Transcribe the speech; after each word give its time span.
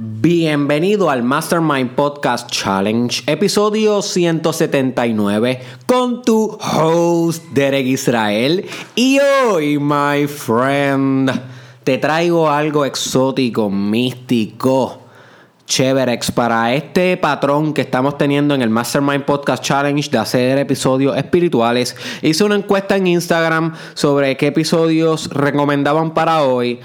Bienvenido 0.00 1.10
al 1.10 1.24
Mastermind 1.24 1.96
Podcast 1.96 2.48
Challenge, 2.48 3.20
episodio 3.26 4.00
179, 4.00 5.60
con 5.86 6.22
tu 6.22 6.56
host 6.60 7.42
Derek 7.46 7.84
Israel. 7.84 8.64
Y 8.94 9.18
hoy, 9.18 9.80
my 9.80 10.28
friend, 10.28 11.32
te 11.82 11.98
traigo 11.98 12.48
algo 12.48 12.84
exótico, 12.84 13.68
místico, 13.70 15.00
chéverex 15.66 16.30
para 16.30 16.72
este 16.74 17.16
patrón 17.16 17.74
que 17.74 17.80
estamos 17.80 18.16
teniendo 18.16 18.54
en 18.54 18.62
el 18.62 18.70
Mastermind 18.70 19.24
Podcast 19.24 19.64
Challenge 19.64 20.08
de 20.08 20.18
hacer 20.18 20.58
episodios 20.58 21.16
espirituales. 21.16 21.96
Hice 22.22 22.44
una 22.44 22.54
encuesta 22.54 22.94
en 22.94 23.08
Instagram 23.08 23.74
sobre 23.94 24.36
qué 24.36 24.46
episodios 24.46 25.28
recomendaban 25.30 26.14
para 26.14 26.44
hoy 26.44 26.78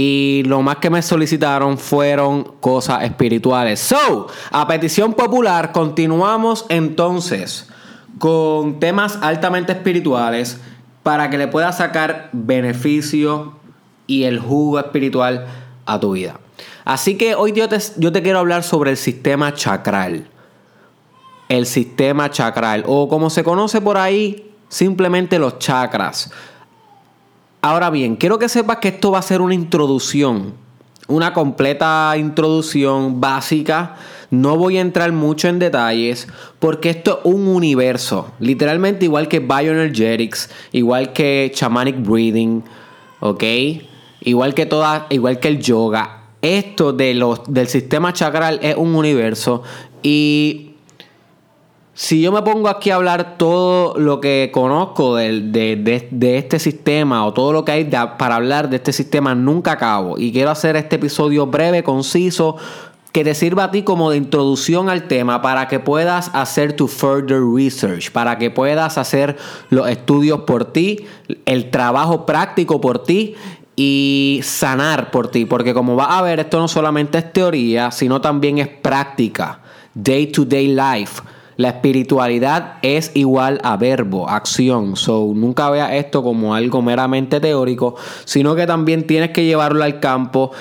y 0.00 0.44
lo 0.46 0.62
más 0.62 0.76
que 0.76 0.90
me 0.90 1.02
solicitaron 1.02 1.76
fueron 1.76 2.44
cosas 2.60 3.02
espirituales. 3.02 3.80
So, 3.80 4.28
a 4.52 4.68
petición 4.68 5.12
popular, 5.12 5.72
continuamos 5.72 6.66
entonces 6.68 7.68
con 8.20 8.78
temas 8.78 9.18
altamente 9.22 9.72
espirituales 9.72 10.60
para 11.02 11.30
que 11.30 11.36
le 11.36 11.48
puedas 11.48 11.78
sacar 11.78 12.30
beneficio 12.32 13.54
y 14.06 14.22
el 14.22 14.38
jugo 14.38 14.78
espiritual 14.78 15.48
a 15.84 15.98
tu 15.98 16.12
vida. 16.12 16.38
Así 16.84 17.18
que 17.18 17.34
hoy 17.34 17.50
yo 17.50 17.68
te, 17.68 17.78
yo 17.96 18.12
te 18.12 18.22
quiero 18.22 18.38
hablar 18.38 18.62
sobre 18.62 18.92
el 18.92 18.96
sistema 18.96 19.52
chakral. 19.52 20.28
El 21.48 21.66
sistema 21.66 22.30
chakral, 22.30 22.84
o 22.86 23.08
como 23.08 23.30
se 23.30 23.42
conoce 23.42 23.80
por 23.80 23.96
ahí, 23.96 24.54
simplemente 24.68 25.40
los 25.40 25.58
chakras. 25.58 26.30
Ahora 27.60 27.90
bien, 27.90 28.14
quiero 28.14 28.38
que 28.38 28.48
sepas 28.48 28.76
que 28.78 28.88
esto 28.88 29.10
va 29.10 29.18
a 29.18 29.22
ser 29.22 29.40
una 29.40 29.54
introducción, 29.54 30.54
una 31.08 31.32
completa 31.32 32.14
introducción 32.16 33.20
básica. 33.20 33.96
No 34.30 34.56
voy 34.56 34.78
a 34.78 34.80
entrar 34.80 35.10
mucho 35.10 35.48
en 35.48 35.58
detalles 35.58 36.28
porque 36.60 36.90
esto 36.90 37.18
es 37.18 37.32
un 37.32 37.48
universo, 37.48 38.30
literalmente 38.38 39.06
igual 39.06 39.26
que 39.26 39.40
bioenergetics, 39.40 40.50
igual 40.70 41.12
que 41.12 41.50
shamanic 41.52 42.00
breathing, 42.00 42.62
¿ok? 43.20 43.44
Igual 44.20 44.54
que 44.54 44.66
toda, 44.66 45.06
igual 45.10 45.40
que 45.40 45.48
el 45.48 45.58
yoga. 45.58 46.26
Esto 46.40 46.92
de 46.92 47.14
los, 47.14 47.40
del 47.48 47.66
sistema 47.66 48.12
chakral 48.12 48.60
es 48.62 48.76
un 48.76 48.94
universo 48.94 49.64
y 50.04 50.67
si 51.98 52.20
yo 52.20 52.30
me 52.30 52.42
pongo 52.42 52.68
aquí 52.68 52.90
a 52.90 52.94
hablar 52.94 53.36
todo 53.38 53.98
lo 53.98 54.20
que 54.20 54.50
conozco 54.54 55.16
de, 55.16 56.08
este 56.20 56.60
sistema 56.60 57.26
o 57.26 57.32
todo 57.32 57.52
lo 57.52 57.64
que 57.64 57.72
hay 57.72 57.90
para 58.16 58.36
hablar 58.36 58.70
de 58.70 58.76
este 58.76 58.92
sistema, 58.92 59.34
nunca 59.34 59.72
acabo. 59.72 60.16
Y 60.16 60.30
quiero 60.30 60.52
hacer 60.52 60.76
este 60.76 60.94
episodio 60.94 61.48
breve, 61.48 61.82
conciso, 61.82 62.56
que 63.10 63.24
te 63.24 63.34
sirva 63.34 63.64
a 63.64 63.70
ti 63.72 63.82
como 63.82 64.12
de 64.12 64.16
introducción 64.16 64.88
al 64.88 65.08
tema 65.08 65.42
para 65.42 65.66
que 65.66 65.80
puedas 65.80 66.30
hacer 66.34 66.74
tu 66.74 66.86
further 66.86 67.40
research, 67.42 68.12
para 68.12 68.38
que 68.38 68.52
puedas 68.52 68.96
hacer 68.96 69.36
los 69.68 69.88
estudios 69.88 70.42
por 70.42 70.66
ti, 70.66 71.04
el 71.46 71.68
trabajo 71.70 72.26
práctico 72.26 72.80
por 72.80 73.02
ti 73.02 73.34
y 73.74 74.38
sanar 74.44 75.10
por 75.10 75.32
ti. 75.32 75.46
Porque 75.46 75.74
como 75.74 75.96
vas 75.96 76.10
a 76.12 76.22
ver, 76.22 76.38
esto 76.38 76.60
no 76.60 76.68
solamente 76.68 77.18
es 77.18 77.32
teoría, 77.32 77.90
sino 77.90 78.20
también 78.20 78.58
es 78.58 78.68
práctica, 78.68 79.62
day 79.94 80.28
to 80.28 80.44
day 80.44 80.68
life. 80.68 81.22
La 81.58 81.70
espiritualidad 81.70 82.74
es 82.82 83.10
igual 83.14 83.60
a 83.64 83.76
verbo, 83.76 84.30
acción. 84.30 84.94
So, 84.94 85.32
nunca 85.34 85.68
veas 85.70 85.90
esto 85.92 86.22
como 86.22 86.54
algo 86.54 86.82
meramente 86.82 87.40
teórico, 87.40 87.96
sino 88.24 88.54
que 88.54 88.64
también 88.64 89.08
tienes 89.08 89.30
que 89.30 89.44
llevarlo 89.44 89.82
al 89.82 89.98
campo. 89.98 90.52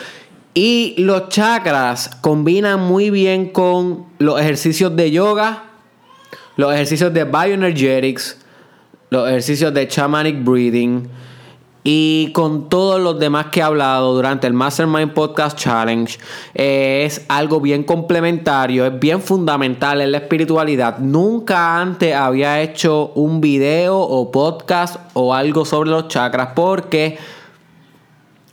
Y 0.56 0.96
los 0.98 1.30
chakras 1.30 2.10
combinan 2.22 2.80
muy 2.80 3.12
bien 3.12 3.52
con 3.52 4.08
los 4.18 4.42
ejercicios 4.42 4.96
de 4.96 5.12
yoga, 5.12 5.66
los 6.56 6.74
ejercicios 6.74 7.14
de 7.14 7.26
bioenergetics, 7.26 8.40
los 9.12 9.30
ejercicios 9.30 9.72
de 9.76 9.86
shamanic 9.86 10.44
breathing 10.44 11.08
y 11.90 12.34
con 12.34 12.68
todos 12.68 13.00
los 13.00 13.18
demás 13.18 13.46
que 13.46 13.62
he 13.62 13.64
hablado 13.64 14.14
durante 14.14 14.46
el 14.46 14.52
Mastermind 14.52 15.14
Podcast 15.14 15.58
Challenge, 15.58 16.20
eh, 16.54 17.04
es 17.06 17.26
algo 17.30 17.62
bien 17.62 17.86
complementario, 17.86 18.86
es 18.86 19.00
bien 19.00 19.22
fundamental 19.22 20.02
en 20.02 20.12
la 20.12 20.18
espiritualidad. 20.18 20.98
Nunca 20.98 21.80
antes 21.80 22.14
había 22.14 22.62
hecho 22.62 23.14
un 23.16 23.40
video 23.40 23.98
o 23.98 24.30
podcast 24.34 24.98
o 25.14 25.34
algo 25.34 25.64
sobre 25.64 25.90
los 25.92 26.10
chakras 26.10 26.50
porque 26.54 27.18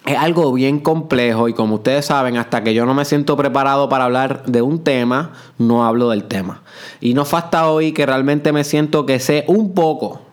es 0.06 0.16
algo 0.16 0.52
bien 0.52 0.78
complejo 0.78 1.48
y 1.48 1.54
como 1.54 1.74
ustedes 1.74 2.06
saben, 2.06 2.36
hasta 2.36 2.62
que 2.62 2.72
yo 2.72 2.86
no 2.86 2.94
me 2.94 3.04
siento 3.04 3.36
preparado 3.36 3.88
para 3.88 4.04
hablar 4.04 4.44
de 4.44 4.62
un 4.62 4.84
tema, 4.84 5.32
no 5.58 5.84
hablo 5.84 6.08
del 6.10 6.22
tema. 6.22 6.62
Y 7.00 7.14
no 7.14 7.24
fue 7.24 7.40
hasta 7.40 7.68
hoy 7.68 7.90
que 7.90 8.06
realmente 8.06 8.52
me 8.52 8.62
siento 8.62 9.06
que 9.06 9.18
sé 9.18 9.42
un 9.48 9.74
poco 9.74 10.23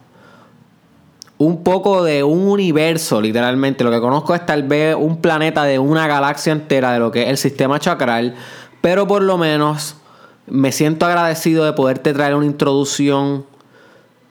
un 1.41 1.63
poco 1.63 2.03
de 2.03 2.23
un 2.23 2.47
universo, 2.47 3.19
literalmente. 3.19 3.83
Lo 3.83 3.89
que 3.89 3.99
conozco 3.99 4.35
es 4.35 4.45
tal 4.45 4.61
vez 4.61 4.95
un 4.95 5.17
planeta 5.17 5.63
de 5.63 5.79
una 5.79 6.05
galaxia 6.05 6.53
entera 6.53 6.93
de 6.93 6.99
lo 6.99 7.11
que 7.11 7.23
es 7.23 7.29
el 7.29 7.37
sistema 7.37 7.79
chakral, 7.79 8.35
pero 8.79 9.07
por 9.07 9.23
lo 9.23 9.39
menos 9.39 9.95
me 10.45 10.71
siento 10.71 11.07
agradecido 11.07 11.65
de 11.65 11.73
poderte 11.73 12.13
traer 12.13 12.35
una 12.35 12.45
introducción 12.45 13.45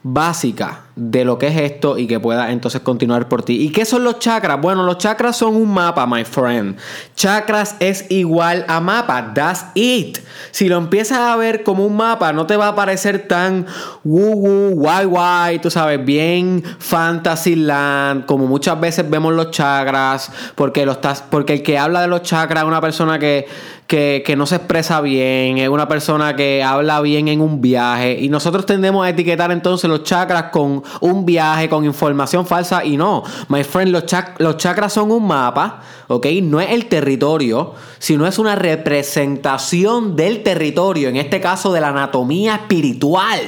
básica 0.04 0.84
de 1.00 1.24
lo 1.24 1.38
que 1.38 1.46
es 1.46 1.56
esto 1.56 1.96
y 1.96 2.06
que 2.06 2.20
pueda 2.20 2.52
entonces 2.52 2.82
continuar 2.82 3.26
por 3.26 3.42
ti. 3.42 3.62
¿Y 3.62 3.70
qué 3.70 3.86
son 3.86 4.04
los 4.04 4.18
chakras? 4.18 4.60
Bueno, 4.60 4.82
los 4.82 4.98
chakras 4.98 5.34
son 5.34 5.56
un 5.56 5.72
mapa, 5.72 6.06
my 6.06 6.24
friend. 6.24 6.76
Chakras 7.16 7.76
es 7.80 8.04
igual 8.10 8.66
a 8.68 8.80
mapa. 8.80 9.32
That's 9.34 9.64
it. 9.74 10.18
Si 10.50 10.68
lo 10.68 10.76
empiezas 10.76 11.18
a 11.18 11.36
ver 11.36 11.62
como 11.62 11.86
un 11.86 11.96
mapa, 11.96 12.34
no 12.34 12.46
te 12.46 12.54
va 12.54 12.68
a 12.68 12.74
parecer 12.74 13.26
tan 13.26 13.66
woo 14.04 14.36
woo, 14.36 14.74
guay 14.74 15.06
guay, 15.06 15.58
tú 15.58 15.70
sabes, 15.70 16.04
bien 16.04 16.62
fantasy 16.78 17.56
land, 17.56 18.26
como 18.26 18.46
muchas 18.46 18.78
veces 18.78 19.08
vemos 19.08 19.32
los 19.32 19.50
chakras, 19.52 20.30
porque, 20.54 20.84
lo 20.84 20.92
estás, 20.92 21.22
porque 21.22 21.54
el 21.54 21.62
que 21.62 21.78
habla 21.78 22.02
de 22.02 22.08
los 22.08 22.22
chakras 22.22 22.62
es 22.62 22.68
una 22.68 22.80
persona 22.82 23.18
que 23.18 23.46
que, 23.90 24.34
no 24.36 24.46
se 24.46 24.54
expresa 24.54 25.00
bien, 25.00 25.58
es 25.58 25.68
una 25.68 25.88
persona 25.88 26.36
que 26.36 26.62
habla 26.62 27.00
bien 27.00 27.26
en 27.26 27.40
un 27.40 27.60
viaje. 27.60 28.16
Y 28.20 28.28
nosotros 28.28 28.64
tendemos 28.64 29.04
a 29.04 29.08
etiquetar 29.08 29.50
entonces 29.50 29.90
los 29.90 30.04
chakras 30.04 30.44
con 30.52 30.84
un 31.00 31.24
viaje, 31.24 31.68
con 31.68 31.84
información 31.84 32.46
falsa. 32.46 32.84
Y 32.84 32.96
no, 32.96 33.22
my 33.48 33.64
friend, 33.64 33.92
los, 33.92 34.56
chakras 34.56 34.92
son 34.92 35.10
un 35.10 35.26
mapa, 35.26 35.82
¿ok? 36.08 36.26
No 36.42 36.60
es 36.60 36.70
el 36.70 36.86
territorio, 36.86 37.74
sino 37.98 38.26
es 38.26 38.38
una 38.38 38.54
representación 38.54 40.16
del 40.16 40.42
territorio, 40.42 41.08
en 41.08 41.16
este 41.16 41.40
caso 41.40 41.72
de 41.72 41.80
la 41.80 41.88
anatomía 41.88 42.56
espiritual. 42.56 43.40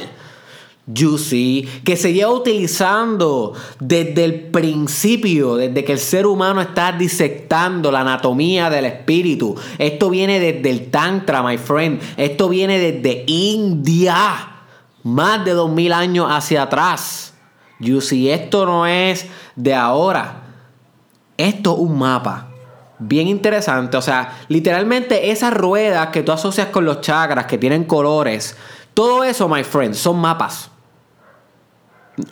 Juicy, 0.95 1.69
que 1.85 1.97
se 1.97 2.13
lleva 2.13 2.33
utilizando 2.33 3.53
desde 3.79 4.25
el 4.25 4.41
principio, 4.51 5.55
desde 5.55 5.85
que 5.85 5.93
el 5.93 5.99
ser 5.99 6.27
humano 6.27 6.61
está 6.61 6.91
disectando 6.91 7.93
la 7.93 8.01
anatomía 8.01 8.69
del 8.69 8.87
espíritu. 8.87 9.55
Esto 9.79 10.11
viene 10.11 10.41
desde 10.41 10.71
el 10.71 10.91
Tantra, 10.91 11.43
my 11.43 11.57
friend. 11.57 12.01
Esto 12.17 12.49
viene 12.49 12.79
desde 12.79 13.25
India. 13.29 14.49
Más 15.05 15.45
de 15.45 15.53
dos 15.53 15.71
mil 15.71 15.93
años 15.93 16.27
hacia 16.29 16.63
atrás. 16.63 17.32
Juicy, 17.83 18.31
esto 18.31 18.67
no 18.67 18.87
es 18.87 19.27
de 19.57 19.75
ahora. 19.75 20.43
Esto 21.37 21.75
es 21.75 21.81
un 21.81 21.99
mapa. 21.99 22.49
Bien 22.99 23.27
interesante. 23.29 23.97
O 23.97 24.03
sea, 24.03 24.39
literalmente 24.49 25.31
esas 25.31 25.53
ruedas 25.53 26.09
que 26.09 26.23
tú 26.23 26.33
asocias 26.33 26.69
con 26.69 26.85
los 26.85 27.01
chakras, 27.01 27.47
que 27.47 27.59
tienen 27.59 27.85
colores. 27.85 28.57
Todo 28.95 29.25
eso, 29.25 29.49
my 29.49 29.65
friend, 29.65 29.95
son 29.95 30.19
mapas. 30.19 30.71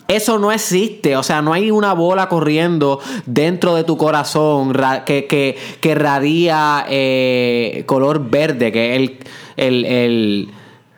Eso 0.07 0.37
no 0.37 0.51
existe, 0.51 1.17
o 1.17 1.23
sea, 1.23 1.41
no 1.41 1.53
hay 1.53 1.71
una 1.71 1.93
bola 1.93 2.29
corriendo 2.29 2.99
dentro 3.25 3.73
de 3.73 3.83
tu 3.83 3.97
corazón 3.97 4.73
que, 5.05 5.25
que, 5.25 5.57
que 5.81 5.95
radia 5.95 6.85
eh, 6.87 7.83
color 7.87 8.29
verde, 8.29 8.71
que 8.71 8.95
es 8.95 9.11
el, 9.57 9.85
el, 9.85 10.51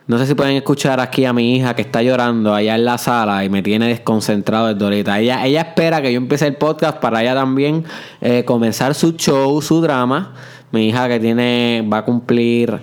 No 0.06 0.18
sé 0.18 0.26
si 0.26 0.34
pueden 0.34 0.54
escuchar 0.56 1.00
aquí 1.00 1.24
a 1.24 1.32
mi 1.32 1.56
hija 1.56 1.74
que 1.74 1.80
está 1.80 2.02
llorando 2.02 2.54
allá 2.54 2.74
en 2.74 2.84
la 2.84 2.98
sala 2.98 3.42
y 3.42 3.48
me 3.48 3.62
tiene 3.62 3.88
desconcentrado 3.88 4.66
desde 4.66 4.84
ahorita. 4.84 5.18
Ella, 5.18 5.46
ella 5.46 5.62
espera 5.62 6.02
que 6.02 6.12
yo 6.12 6.18
empiece 6.18 6.46
el 6.46 6.56
podcast 6.56 6.98
para 6.98 7.22
ella 7.22 7.34
también 7.34 7.84
eh, 8.20 8.44
comenzar 8.44 8.94
su 8.94 9.12
show, 9.12 9.62
su 9.62 9.80
drama. 9.80 10.34
Mi 10.72 10.88
hija 10.88 11.08
que 11.08 11.18
tiene, 11.20 11.88
va 11.90 11.98
a 11.98 12.04
cumplir 12.04 12.80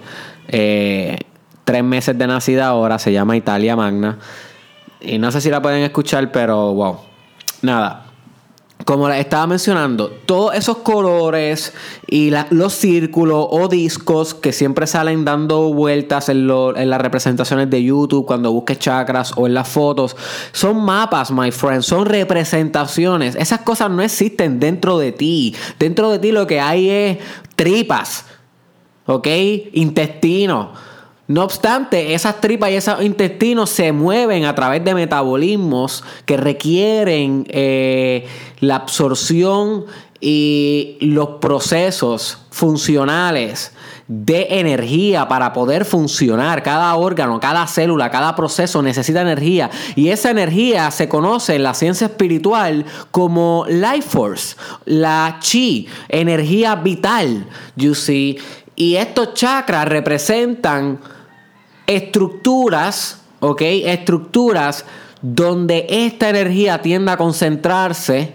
eh, 0.48 1.18
tres 1.64 1.84
meses 1.84 2.18
de 2.18 2.26
nacida 2.26 2.68
ahora, 2.68 2.98
se 2.98 3.14
llama 3.14 3.38
Italia 3.38 3.76
Magna. 3.76 4.18
Y 5.00 5.20
no 5.20 5.32
sé 5.32 5.42
si 5.42 5.52
la 5.52 5.62
pueden 5.62 5.84
escuchar, 5.84 6.32
pero 6.32 6.74
wow. 6.74 7.00
Nada. 7.62 8.11
Como 8.86 9.08
les 9.10 9.20
estaba 9.20 9.48
mencionando, 9.48 10.10
todos 10.26 10.56
esos 10.56 10.78
colores 10.78 11.74
y 12.08 12.32
los 12.50 12.74
círculos 12.74 13.48
o 13.50 13.68
discos 13.68 14.34
que 14.34 14.52
siempre 14.52 14.88
salen 14.88 15.24
dando 15.26 15.74
vueltas 15.74 16.30
en, 16.30 16.48
las 16.48 17.02
representaciones 17.02 17.70
de 17.70 17.84
YouTube, 17.84 18.26
cuando 18.26 18.52
busques 18.52 18.80
chakras 18.80 19.34
o 19.36 19.48
en 19.48 19.54
las 19.54 19.68
fotos, 19.68 20.16
son 20.52 20.84
mapas, 20.84 21.32
my 21.32 21.52
friend, 21.52 21.84
son 21.84 22.06
representaciones. 22.06 23.36
Esas 23.36 23.62
cosas 23.62 23.92
no 23.92 24.02
existen 24.02 24.60
dentro 24.60 24.98
de 24.98 25.12
ti. 25.12 25.56
Dentro 25.80 26.10
de 26.10 26.20
ti 26.20 26.32
lo 26.32 26.48
que 26.48 26.60
hay 26.60 26.90
es 26.90 27.18
tripas 27.56 28.26
¿ok? 29.06 29.28
Intestino. 29.74 30.91
No 31.32 31.46
obstante, 31.46 32.14
esas 32.14 32.42
tripas 32.42 32.72
y 32.72 32.76
esos 32.76 33.02
intestinos 33.02 33.70
se 33.70 33.94
mueven 33.94 34.44
a 34.44 34.54
través 34.54 34.84
de 34.84 34.94
metabolismos 34.94 36.04
que 36.26 36.36
requieren 36.36 37.46
eh, 37.48 38.28
la 38.60 38.76
absorción 38.76 39.86
y 40.20 40.98
los 41.00 41.30
procesos 41.40 42.38
funcionales 42.50 43.72
de 44.10 44.60
energía 44.60 45.30
para 45.30 45.54
poder 45.54 45.86
funcionar. 45.86 46.64
Cada 46.64 46.94
órgano, 46.96 47.40
cada 47.40 47.66
célula, 47.66 48.12
cada 48.12 48.36
proceso 48.36 48.82
necesita 48.82 49.22
energía. 49.22 49.70
Y 49.96 50.10
esa 50.10 50.32
energía 50.32 50.92
se 50.92 51.08
conoce 51.08 51.56
en 51.56 51.64
la 51.64 51.74
ciencia 51.74 52.08
espiritual 52.08 52.86
como 53.12 53.66
life 53.70 54.02
force, 54.02 54.58
la 54.84 55.38
chi, 55.40 55.88
energía 56.10 56.76
vital, 56.76 57.48
you 57.78 57.96
see. 57.96 58.38
Y 58.76 58.96
estos 58.98 59.34
chakras 59.34 59.88
representan 59.88 61.00
estructuras, 61.96 63.22
¿ok? 63.40 63.62
Estructuras 63.62 64.86
donde 65.22 65.86
esta 65.90 66.30
energía 66.30 66.82
tiende 66.82 67.12
a 67.12 67.18
concentrarse 67.18 68.34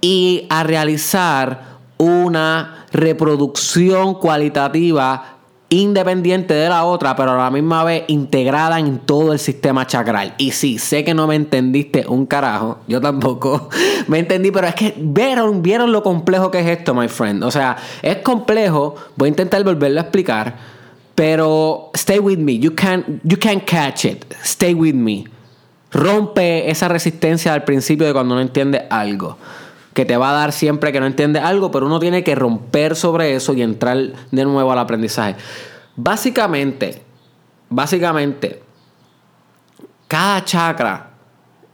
y 0.00 0.46
a 0.48 0.62
realizar 0.62 1.78
una 1.98 2.86
reproducción 2.92 4.14
cualitativa 4.14 5.38
independiente 5.70 6.54
de 6.54 6.68
la 6.68 6.84
otra, 6.84 7.14
pero 7.14 7.32
a 7.32 7.36
la 7.36 7.50
misma 7.50 7.84
vez 7.84 8.04
integrada 8.08 8.78
en 8.78 9.00
todo 9.00 9.34
el 9.34 9.38
sistema 9.38 9.86
chakral. 9.86 10.34
Y 10.38 10.52
sí, 10.52 10.78
sé 10.78 11.04
que 11.04 11.12
no 11.12 11.26
me 11.26 11.34
entendiste 11.34 12.06
un 12.08 12.24
carajo, 12.24 12.78
yo 12.88 13.00
tampoco 13.00 13.68
me 14.08 14.18
entendí, 14.18 14.50
pero 14.50 14.66
es 14.66 14.74
que 14.74 14.94
vieron, 14.96 15.60
vieron 15.60 15.92
lo 15.92 16.02
complejo 16.02 16.50
que 16.50 16.60
es 16.60 16.66
esto, 16.66 16.94
my 16.94 17.08
friend. 17.08 17.44
O 17.44 17.50
sea, 17.50 17.76
es 18.00 18.18
complejo, 18.18 18.94
voy 19.16 19.26
a 19.26 19.30
intentar 19.30 19.62
volverlo 19.62 20.00
a 20.00 20.04
explicar, 20.04 20.77
pero 21.18 21.90
stay 21.96 22.20
with 22.20 22.38
me, 22.38 22.60
you 22.60 22.76
can 22.76 23.20
you 23.24 23.36
catch 23.36 24.04
it. 24.04 24.24
Stay 24.44 24.72
with 24.72 24.94
me. 24.94 25.24
Rompe 25.90 26.70
esa 26.70 26.86
resistencia 26.86 27.52
al 27.54 27.64
principio 27.64 28.06
de 28.06 28.12
cuando 28.12 28.36
no 28.36 28.40
entiende 28.40 28.86
algo 28.88 29.36
que 29.94 30.04
te 30.04 30.16
va 30.16 30.30
a 30.30 30.32
dar 30.32 30.52
siempre 30.52 30.92
que 30.92 31.00
no 31.00 31.06
entiendes 31.06 31.42
algo, 31.42 31.72
pero 31.72 31.86
uno 31.86 31.98
tiene 31.98 32.22
que 32.22 32.36
romper 32.36 32.94
sobre 32.94 33.34
eso 33.34 33.52
y 33.54 33.62
entrar 33.62 33.98
de 34.30 34.44
nuevo 34.44 34.70
al 34.70 34.78
aprendizaje. 34.78 35.34
Básicamente, 35.96 37.02
básicamente, 37.68 38.62
cada 40.06 40.44
chakra 40.44 41.10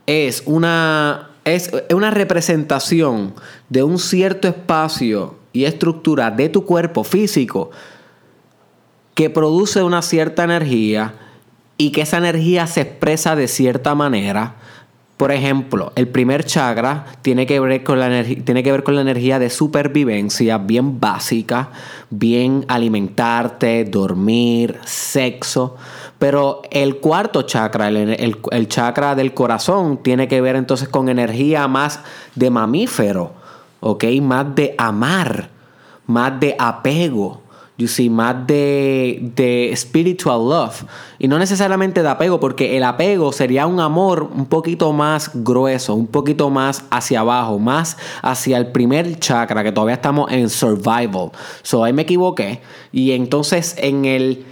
es 0.07 0.43
una, 0.47 1.33
es 1.45 1.71
una 1.91 2.11
representación 2.11 3.35
de 3.69 3.83
un 3.83 3.99
cierto 3.99 4.49
espacio 4.49 5.37
y 5.53 5.67
estructura 5.67 6.31
de 6.31 6.49
tu 6.49 6.65
cuerpo 6.65 7.05
físico 7.05 7.73
que 9.15 9.31
produce 9.31 9.83
una 9.83 10.03
cierta 10.03 10.45
energía 10.45 11.15
y 11.77 11.91
que 11.93 12.03
esa 12.03 12.19
energía 12.19 12.67
se 12.67 12.83
expresa 12.83 13.37
de 13.37 13.49
cierta 13.49 13.95
manera 13.95 14.57
por 15.17 15.31
ejemplo, 15.31 15.93
el 15.95 16.09
primer 16.09 16.45
chakra 16.45 17.07
tiene 17.23 17.47
que 17.47 17.61
ver 17.61 17.85
con 17.85 18.01
la, 18.01 18.25
tiene 18.25 18.65
que 18.65 18.73
ver 18.73 18.83
con 18.83 18.97
la 18.97 19.01
energía 19.01 19.39
de 19.39 19.49
supervivencia, 19.49 20.59
bien 20.59 20.99
básica, 20.99 21.71
bien 22.11 22.65
alimentarte, 22.67 23.85
dormir, 23.85 24.81
sexo. 24.85 25.77
Pero 26.19 26.63
el 26.71 26.97
cuarto 26.97 27.43
chakra, 27.43 27.89
el, 27.89 28.69
chakra 28.69 29.15
del 29.15 29.35
corazón, 29.35 30.03
tiene 30.03 30.27
que 30.27 30.41
ver 30.41 30.57
entonces 30.57 30.89
con 30.89 31.09
energía 31.09 31.69
más 31.69 32.01
de 32.35 32.51
mamífero, 32.51 33.35
¿ok? 33.81 34.05
Más 34.21 34.53
de 34.57 34.75
amar, 34.79 35.49
más 36.07 36.41
de 36.41 36.57
apego 36.59 37.44
you 37.77 37.89
see, 37.89 38.09
más 38.09 38.47
de, 38.47 39.33
de 39.35 39.73
spiritual 39.77 40.49
love. 40.49 40.85
Y 41.19 41.29
no 41.29 41.39
necesariamente 41.39 42.03
de 42.03 42.09
apego, 42.09 42.39
porque 42.39 42.77
el 42.77 42.85
apego 42.85 43.33
sería 43.33 43.67
un 43.67 43.81
amor 43.81 44.31
un 44.35 44.47
poquito 44.47 44.93
más 44.93 45.31
grueso, 45.35 45.95
un 45.95 46.07
poquito 46.07 46.51
más 46.51 46.85
hacia 46.91 47.21
abajo, 47.21 47.59
más 47.59 47.97
hacia 48.23 48.59
el 48.59 48.69
primer 48.69 49.19
chakra, 49.19 49.65
que 49.65 49.73
todavía 49.73 49.95
estamos 49.95 50.31
en 50.31 50.49
survival. 50.51 51.31
So 51.63 51.83
ahí 51.83 51.93
me 51.93 52.03
equivoqué. 52.03 52.61
Y 52.93 53.13
entonces 53.13 53.75
en 53.79 54.05
el 54.05 54.47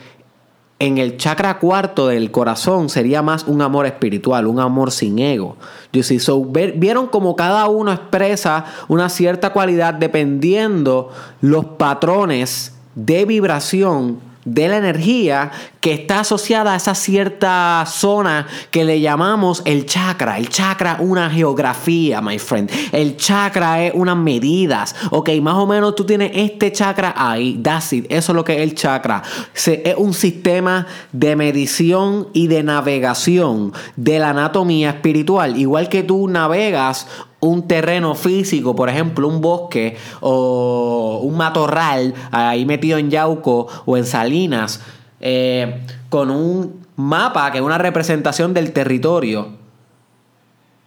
en 0.83 0.99
el 0.99 1.17
chakra 1.17 1.61
cuarto 1.61 2.09
del 2.09 2.33
corazón 2.33 2.89
sería 2.89 3.23
más 3.23 3.45
un 3.45 3.63
amor 3.63 3.87
espiritual, 3.87 4.49
un 4.49 4.59
amor 4.59 4.91
sin 4.91 5.21
ego. 5.21 5.57
You 5.93 6.03
see? 6.03 6.19
So, 6.19 6.43
vieron 6.43 7.07
como 7.07 7.37
cada 7.37 7.69
uno 7.69 7.93
expresa 7.93 8.65
una 8.89 9.09
cierta 9.09 9.53
cualidad 9.53 9.95
dependiendo 9.95 11.11
los 11.41 11.65
patrones 11.65 12.75
de 12.95 13.25
vibración 13.25 14.33
de 14.45 14.69
la 14.69 14.77
energía 14.77 15.51
que 15.81 15.93
está 15.93 16.21
asociada 16.21 16.73
a 16.73 16.77
esa 16.77 16.95
cierta 16.95 17.85
zona 17.87 18.47
que 18.71 18.85
le 18.85 19.01
llamamos 19.01 19.63
el 19.65 19.87
chakra. 19.87 20.39
El 20.39 20.49
chakra 20.49 20.97
una 21.01 21.31
geografía, 21.31 22.21
my 22.21 22.39
friend. 22.39 22.71
El 22.93 23.17
chakra 23.17 23.85
es 23.85 23.93
unas 23.95 24.17
medidas. 24.17 24.95
Ok, 25.11 25.31
más 25.41 25.55
o 25.55 25.67
menos 25.67 25.95
tú 25.95 26.05
tienes 26.05 26.33
este 26.35 26.73
chakra 26.73 27.15
ahí. 27.17 27.61
That's 27.63 27.93
it. 27.93 28.07
Eso 28.09 28.33
es 28.33 28.37
lo 28.37 28.45
que 28.45 28.55
es 28.55 28.61
el 28.61 28.75
chakra. 28.75 29.23
es 29.55 29.95
un 29.97 30.15
sistema 30.15 30.87
de 31.13 31.37
medición 31.37 32.29
y 32.33 32.49
de 32.49 32.63
navegación 32.63 33.73
de 33.97 34.19
la 34.19 34.31
anatomía 34.31 34.91
espiritual. 34.91 35.57
Igual 35.57 35.89
que 35.89 36.03
tú 36.03 36.29
navegas 36.29 37.07
un 37.43 37.67
terreno 37.67 38.15
físico, 38.15 38.77
por 38.77 38.89
ejemplo, 38.89 39.27
un 39.27 39.41
bosque 39.41 39.97
o 40.21 41.21
un 41.25 41.37
matorral 41.37 42.15
ahí 42.31 42.65
metido 42.65 42.99
en 42.99 43.11
Yauco 43.11 43.67
o 43.85 43.97
en 43.97 44.07
Salinas, 44.07 44.81
eh, 45.21 45.85
con 46.09 46.31
un 46.31 46.87
mapa 46.95 47.51
que 47.51 47.59
es 47.59 47.65
una 47.65 47.79
representación 47.79 48.55
del 48.55 48.73
territorio 48.73 49.49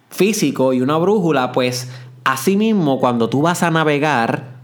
físico 0.08 0.72
y 0.72 0.80
una 0.80 0.96
brújula, 0.96 1.52
pues 1.52 1.90
asimismo 2.24 3.00
cuando 3.00 3.28
tú 3.28 3.42
vas 3.42 3.62
a 3.62 3.70
navegar, 3.70 4.56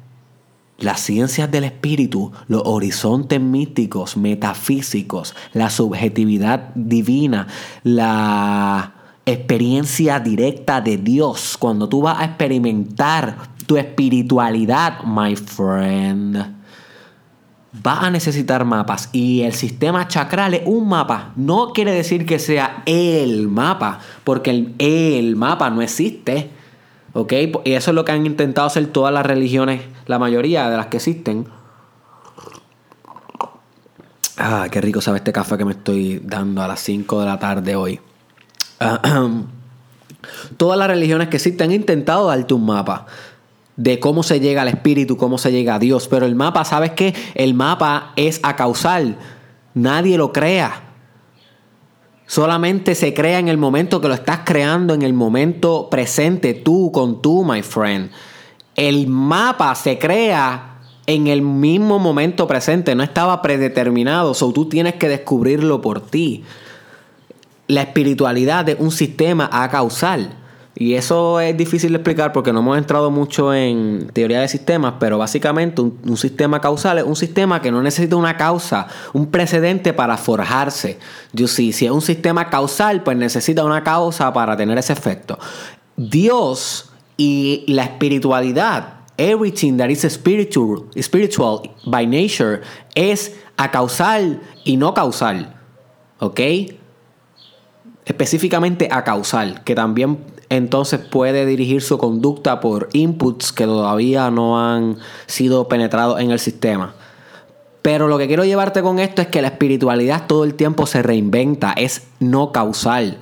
las 0.78 1.00
ciencias 1.00 1.50
del 1.50 1.64
espíritu, 1.64 2.32
los 2.48 2.62
horizontes 2.64 3.38
místicos, 3.38 4.16
metafísicos, 4.16 5.34
la 5.52 5.68
subjetividad 5.68 6.70
divina, 6.74 7.48
la 7.84 9.01
experiencia 9.24 10.18
directa 10.20 10.80
de 10.80 10.96
Dios, 10.96 11.56
cuando 11.58 11.88
tú 11.88 12.02
vas 12.02 12.20
a 12.20 12.24
experimentar 12.24 13.36
tu 13.66 13.76
espiritualidad, 13.76 15.02
my 15.04 15.36
friend, 15.36 16.62
vas 17.72 18.02
a 18.02 18.10
necesitar 18.10 18.64
mapas. 18.64 19.08
Y 19.12 19.42
el 19.42 19.52
sistema 19.52 20.08
chakral 20.08 20.54
es 20.54 20.62
un 20.66 20.88
mapa. 20.88 21.32
No 21.36 21.72
quiere 21.72 21.92
decir 21.92 22.26
que 22.26 22.38
sea 22.38 22.82
el 22.86 23.48
mapa, 23.48 24.00
porque 24.24 24.50
el, 24.50 24.74
el 24.78 25.36
mapa 25.36 25.70
no 25.70 25.82
existe. 25.82 26.50
¿Ok? 27.14 27.32
Y 27.64 27.72
eso 27.72 27.90
es 27.90 27.94
lo 27.94 28.04
que 28.04 28.12
han 28.12 28.24
intentado 28.24 28.66
hacer 28.66 28.86
todas 28.86 29.12
las 29.12 29.26
religiones, 29.26 29.82
la 30.06 30.18
mayoría 30.18 30.70
de 30.70 30.76
las 30.78 30.86
que 30.86 30.96
existen. 30.96 31.46
Ah, 34.38 34.66
qué 34.70 34.80
rico 34.80 35.02
sabe 35.02 35.18
este 35.18 35.30
café 35.30 35.58
que 35.58 35.64
me 35.66 35.72
estoy 35.72 36.20
dando 36.24 36.62
a 36.62 36.68
las 36.68 36.80
5 36.80 37.20
de 37.20 37.26
la 37.26 37.38
tarde 37.38 37.76
hoy. 37.76 38.00
Todas 40.56 40.78
las 40.78 40.88
religiones 40.88 41.28
que 41.28 41.36
existen 41.36 41.70
han 41.70 41.74
intentado 41.74 42.26
darte 42.26 42.54
un 42.54 42.66
mapa 42.66 43.06
de 43.76 43.98
cómo 43.98 44.22
se 44.22 44.40
llega 44.40 44.62
al 44.62 44.68
espíritu, 44.68 45.16
cómo 45.16 45.38
se 45.38 45.50
llega 45.50 45.76
a 45.76 45.78
Dios. 45.78 46.08
Pero 46.08 46.26
el 46.26 46.34
mapa, 46.34 46.64
¿sabes 46.64 46.92
qué? 46.92 47.14
El 47.34 47.54
mapa 47.54 48.12
es 48.16 48.40
a 48.42 48.56
causal. 48.56 49.16
Nadie 49.74 50.18
lo 50.18 50.32
crea. 50.32 50.88
Solamente 52.26 52.94
se 52.94 53.12
crea 53.12 53.38
en 53.38 53.48
el 53.48 53.58
momento 53.58 54.00
que 54.00 54.08
lo 54.08 54.14
estás 54.14 54.40
creando, 54.44 54.94
en 54.94 55.02
el 55.02 55.12
momento 55.12 55.88
presente, 55.90 56.54
tú 56.54 56.90
con 56.92 57.20
tú, 57.20 57.44
my 57.44 57.62
friend. 57.62 58.10
El 58.74 59.06
mapa 59.06 59.74
se 59.74 59.98
crea 59.98 60.78
en 61.06 61.26
el 61.26 61.42
mismo 61.42 61.98
momento 61.98 62.46
presente, 62.46 62.94
no 62.94 63.02
estaba 63.02 63.42
predeterminado, 63.42 64.32
so 64.34 64.52
tú 64.52 64.66
tienes 64.66 64.94
que 64.94 65.08
descubrirlo 65.08 65.82
por 65.82 66.00
ti 66.00 66.44
la 67.72 67.82
espiritualidad 67.82 68.64
de 68.64 68.76
un 68.78 68.90
sistema 68.90 69.48
a 69.50 69.68
causal. 69.70 70.38
Y 70.74 70.94
eso 70.94 71.38
es 71.40 71.56
difícil 71.56 71.92
de 71.92 71.98
explicar 71.98 72.32
porque 72.32 72.52
no 72.52 72.60
hemos 72.60 72.78
entrado 72.78 73.10
mucho 73.10 73.52
en 73.52 74.10
teoría 74.12 74.40
de 74.40 74.48
sistemas, 74.48 74.94
pero 74.98 75.18
básicamente 75.18 75.82
un, 75.82 76.16
sistema 76.16 76.60
causal 76.60 76.98
es 76.98 77.04
un 77.04 77.16
sistema 77.16 77.60
que 77.60 77.70
no 77.70 77.82
necesita 77.82 78.16
una 78.16 78.36
causa, 78.36 78.88
un 79.12 79.26
precedente 79.26 79.92
para 79.92 80.16
forjarse. 80.16 80.98
Yo 81.32 81.46
sí, 81.46 81.72
si 81.72 81.84
es 81.86 81.92
un 81.92 82.00
sistema 82.00 82.48
causal, 82.48 83.02
pues 83.02 83.16
necesita 83.16 83.64
una 83.64 83.84
causa 83.84 84.32
para 84.32 84.56
tener 84.56 84.78
ese 84.78 84.94
efecto. 84.94 85.38
Dios 85.96 86.90
y 87.18 87.64
la 87.68 87.84
espiritualidad, 87.84 88.94
everything 89.18 89.76
that 89.76 89.90
is 89.90 90.06
spiritual, 90.10 90.84
spiritual 91.00 91.60
by 91.84 92.06
nature, 92.06 92.62
es 92.94 93.34
a 93.58 93.70
causal 93.70 94.40
y 94.64 94.78
no 94.78 94.94
causal. 94.94 95.54
¿Ok? 96.18 96.40
Específicamente 98.04 98.88
a 98.90 99.04
causal, 99.04 99.62
que 99.64 99.74
también 99.74 100.18
entonces 100.48 101.00
puede 101.00 101.46
dirigir 101.46 101.82
su 101.82 101.98
conducta 101.98 102.60
por 102.60 102.88
inputs 102.92 103.52
que 103.52 103.64
todavía 103.64 104.30
no 104.30 104.60
han 104.60 104.98
sido 105.26 105.68
penetrados 105.68 106.20
en 106.20 106.30
el 106.30 106.38
sistema. 106.38 106.94
Pero 107.80 108.06
lo 108.06 108.18
que 108.18 108.28
quiero 108.28 108.44
llevarte 108.44 108.82
con 108.82 108.98
esto 108.98 109.22
es 109.22 109.28
que 109.28 109.42
la 109.42 109.48
espiritualidad 109.48 110.26
todo 110.26 110.44
el 110.44 110.54
tiempo 110.54 110.86
se 110.86 111.02
reinventa, 111.02 111.72
es 111.72 112.06
no 112.20 112.52
causal, 112.52 113.18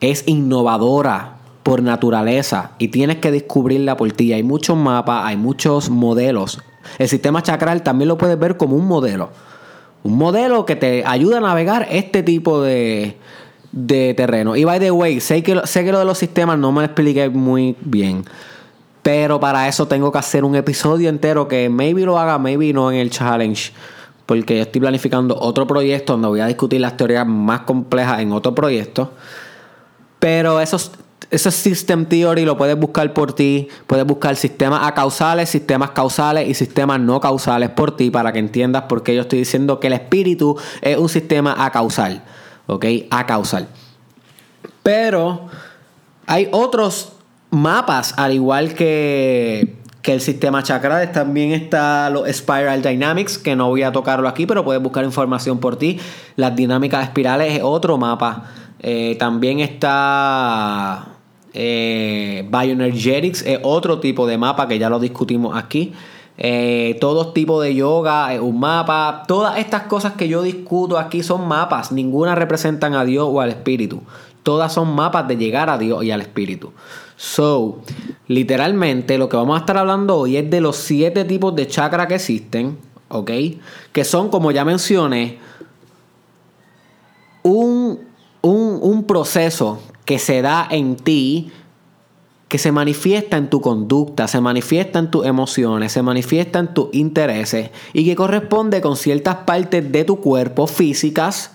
es 0.00 0.24
innovadora 0.26 1.38
por 1.62 1.82
naturaleza 1.82 2.72
y 2.78 2.88
tienes 2.88 3.16
que 3.16 3.32
descubrirla 3.32 3.96
por 3.96 4.12
ti. 4.12 4.32
Hay 4.32 4.42
muchos 4.42 4.76
mapas, 4.76 5.24
hay 5.24 5.36
muchos 5.36 5.90
modelos. 5.90 6.60
El 6.98 7.08
sistema 7.08 7.42
chakral 7.42 7.82
también 7.82 8.08
lo 8.08 8.18
puedes 8.18 8.38
ver 8.38 8.56
como 8.56 8.76
un 8.76 8.86
modelo. 8.86 9.30
Un 10.02 10.18
modelo 10.18 10.66
que 10.66 10.76
te 10.76 11.02
ayuda 11.06 11.38
a 11.38 11.40
navegar 11.40 11.88
este 11.90 12.22
tipo 12.22 12.60
de, 12.60 13.16
de 13.74 14.14
terreno. 14.14 14.54
Y 14.54 14.64
by 14.64 14.78
the 14.78 14.92
way, 14.92 15.20
sé 15.20 15.42
que, 15.42 15.60
sé 15.64 15.84
que 15.84 15.90
lo 15.90 15.98
de 15.98 16.04
los 16.04 16.16
sistemas 16.16 16.56
no 16.58 16.70
me 16.70 16.82
lo 16.82 16.86
expliqué 16.86 17.28
muy 17.28 17.76
bien. 17.80 18.24
Pero 19.02 19.40
para 19.40 19.68
eso 19.68 19.86
tengo 19.88 20.12
que 20.12 20.18
hacer 20.18 20.44
un 20.44 20.54
episodio 20.54 21.08
entero 21.08 21.48
que 21.48 21.68
maybe 21.68 22.02
lo 22.02 22.18
haga, 22.18 22.38
maybe 22.38 22.72
no 22.72 22.90
en 22.92 22.98
el 22.98 23.10
challenge. 23.10 23.72
Porque 24.26 24.60
estoy 24.60 24.80
planificando 24.80 25.36
otro 25.38 25.66
proyecto 25.66 26.12
donde 26.14 26.28
voy 26.28 26.40
a 26.40 26.46
discutir 26.46 26.80
las 26.80 26.96
teorías 26.96 27.26
más 27.26 27.62
complejas 27.62 28.20
en 28.20 28.32
otro 28.32 28.54
proyecto. 28.54 29.10
Pero 30.20 30.60
esos, 30.60 30.92
ese 31.30 31.50
System 31.50 32.06
Theory 32.06 32.44
lo 32.44 32.56
puedes 32.56 32.78
buscar 32.78 33.12
por 33.12 33.34
ti. 33.34 33.68
Puedes 33.88 34.06
buscar 34.06 34.36
sistemas 34.36 34.86
acausales, 34.86 35.50
sistemas 35.50 35.90
causales 35.90 36.48
y 36.48 36.54
sistemas 36.54 37.00
no 37.00 37.20
causales 37.20 37.70
por 37.70 37.96
ti 37.96 38.10
para 38.10 38.32
que 38.32 38.38
entiendas 38.38 38.84
por 38.84 39.02
qué 39.02 39.16
yo 39.16 39.22
estoy 39.22 39.40
diciendo 39.40 39.80
que 39.80 39.88
el 39.88 39.94
espíritu 39.94 40.56
es 40.80 40.96
un 40.96 41.08
sistema 41.08 41.56
acausal. 41.66 42.22
¿Ok? 42.66 42.86
Acausal. 43.10 43.68
Pero 44.82 45.46
hay 46.26 46.48
otros 46.52 47.12
mapas, 47.50 48.14
al 48.16 48.32
igual 48.32 48.74
que, 48.74 49.76
que 50.02 50.12
el 50.12 50.20
sistema 50.20 50.62
chakra, 50.62 51.12
también 51.12 51.52
está 51.52 52.10
los 52.10 52.28
Spiral 52.28 52.82
Dynamics, 52.82 53.38
que 53.38 53.56
no 53.56 53.68
voy 53.68 53.82
a 53.82 53.92
tocarlo 53.92 54.28
aquí, 54.28 54.46
pero 54.46 54.64
puedes 54.64 54.82
buscar 54.82 55.04
información 55.04 55.58
por 55.58 55.76
ti. 55.76 55.98
Las 56.36 56.54
dinámicas 56.54 57.04
espirales 57.04 57.54
es 57.54 57.62
otro 57.62 57.96
mapa. 57.96 58.50
Eh, 58.80 59.16
también 59.18 59.60
está 59.60 61.06
eh, 61.54 62.46
Bioenergetics, 62.50 63.42
es 63.46 63.60
otro 63.62 64.00
tipo 64.00 64.26
de 64.26 64.36
mapa 64.36 64.68
que 64.68 64.78
ya 64.78 64.90
lo 64.90 64.98
discutimos 64.98 65.56
aquí. 65.56 65.94
Eh, 66.36 66.98
todo 67.00 67.32
tipo 67.32 67.60
de 67.60 67.74
yoga 67.74 68.34
es 68.34 68.40
un 68.40 68.58
mapa. 68.58 69.22
Todas 69.26 69.58
estas 69.58 69.82
cosas 69.82 70.14
que 70.14 70.28
yo 70.28 70.42
discuto 70.42 70.98
aquí 70.98 71.22
son 71.22 71.46
mapas. 71.46 71.92
Ninguna 71.92 72.34
representan 72.34 72.94
a 72.94 73.04
Dios 73.04 73.28
o 73.30 73.40
al 73.40 73.50
Espíritu. 73.50 74.02
Todas 74.42 74.72
son 74.72 74.94
mapas 74.94 75.26
de 75.28 75.36
llegar 75.36 75.70
a 75.70 75.78
Dios 75.78 76.04
y 76.04 76.10
al 76.10 76.20
Espíritu. 76.20 76.72
So, 77.16 77.78
literalmente 78.26 79.18
lo 79.18 79.28
que 79.28 79.36
vamos 79.36 79.56
a 79.56 79.60
estar 79.60 79.78
hablando 79.78 80.16
hoy 80.18 80.36
es 80.36 80.50
de 80.50 80.60
los 80.60 80.76
siete 80.76 81.24
tipos 81.24 81.54
de 81.54 81.68
chakra 81.68 82.08
que 82.08 82.16
existen, 82.16 82.76
¿ok? 83.08 83.30
Que 83.92 84.04
son, 84.04 84.28
como 84.28 84.50
ya 84.50 84.64
mencioné, 84.64 85.38
un, 87.42 88.00
un, 88.42 88.78
un 88.82 89.04
proceso 89.04 89.80
que 90.04 90.18
se 90.18 90.42
da 90.42 90.66
en 90.70 90.96
ti, 90.96 91.52
que 92.54 92.58
se 92.58 92.70
manifiesta 92.70 93.36
en 93.36 93.50
tu 93.50 93.60
conducta, 93.60 94.28
se 94.28 94.40
manifiesta 94.40 95.00
en 95.00 95.10
tus 95.10 95.26
emociones, 95.26 95.90
se 95.90 96.02
manifiesta 96.02 96.60
en 96.60 96.72
tus 96.72 96.86
intereses 96.92 97.70
y 97.92 98.04
que 98.04 98.14
corresponde 98.14 98.80
con 98.80 98.96
ciertas 98.96 99.38
partes 99.38 99.90
de 99.90 100.04
tu 100.04 100.20
cuerpo 100.20 100.68
físicas 100.68 101.50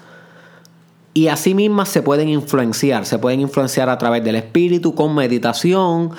y 1.13 1.29
así 1.29 1.53
mismas 1.53 1.87
se 1.87 2.01
pueden 2.01 2.27
influenciar, 2.27 3.05
se 3.05 3.17
pueden 3.17 3.39
influenciar 3.39 3.87
a 3.87 3.97
través 3.97 4.25
del 4.25 4.35
espíritu 4.35 4.93
con 4.93 5.15
meditación, 5.15 6.11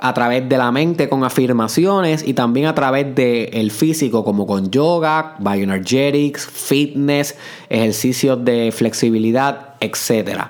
a 0.00 0.14
través 0.14 0.48
de 0.48 0.56
la 0.56 0.72
mente 0.72 1.10
con 1.10 1.22
afirmaciones 1.22 2.26
y 2.26 2.32
también 2.32 2.68
a 2.68 2.74
través 2.74 3.14
del 3.14 3.70
físico 3.70 4.24
como 4.24 4.46
con 4.46 4.70
yoga, 4.70 5.36
bioenergetics, 5.40 6.46
fitness, 6.46 7.36
ejercicios 7.68 8.42
de 8.46 8.72
flexibilidad, 8.72 9.74
etc. 9.80 10.48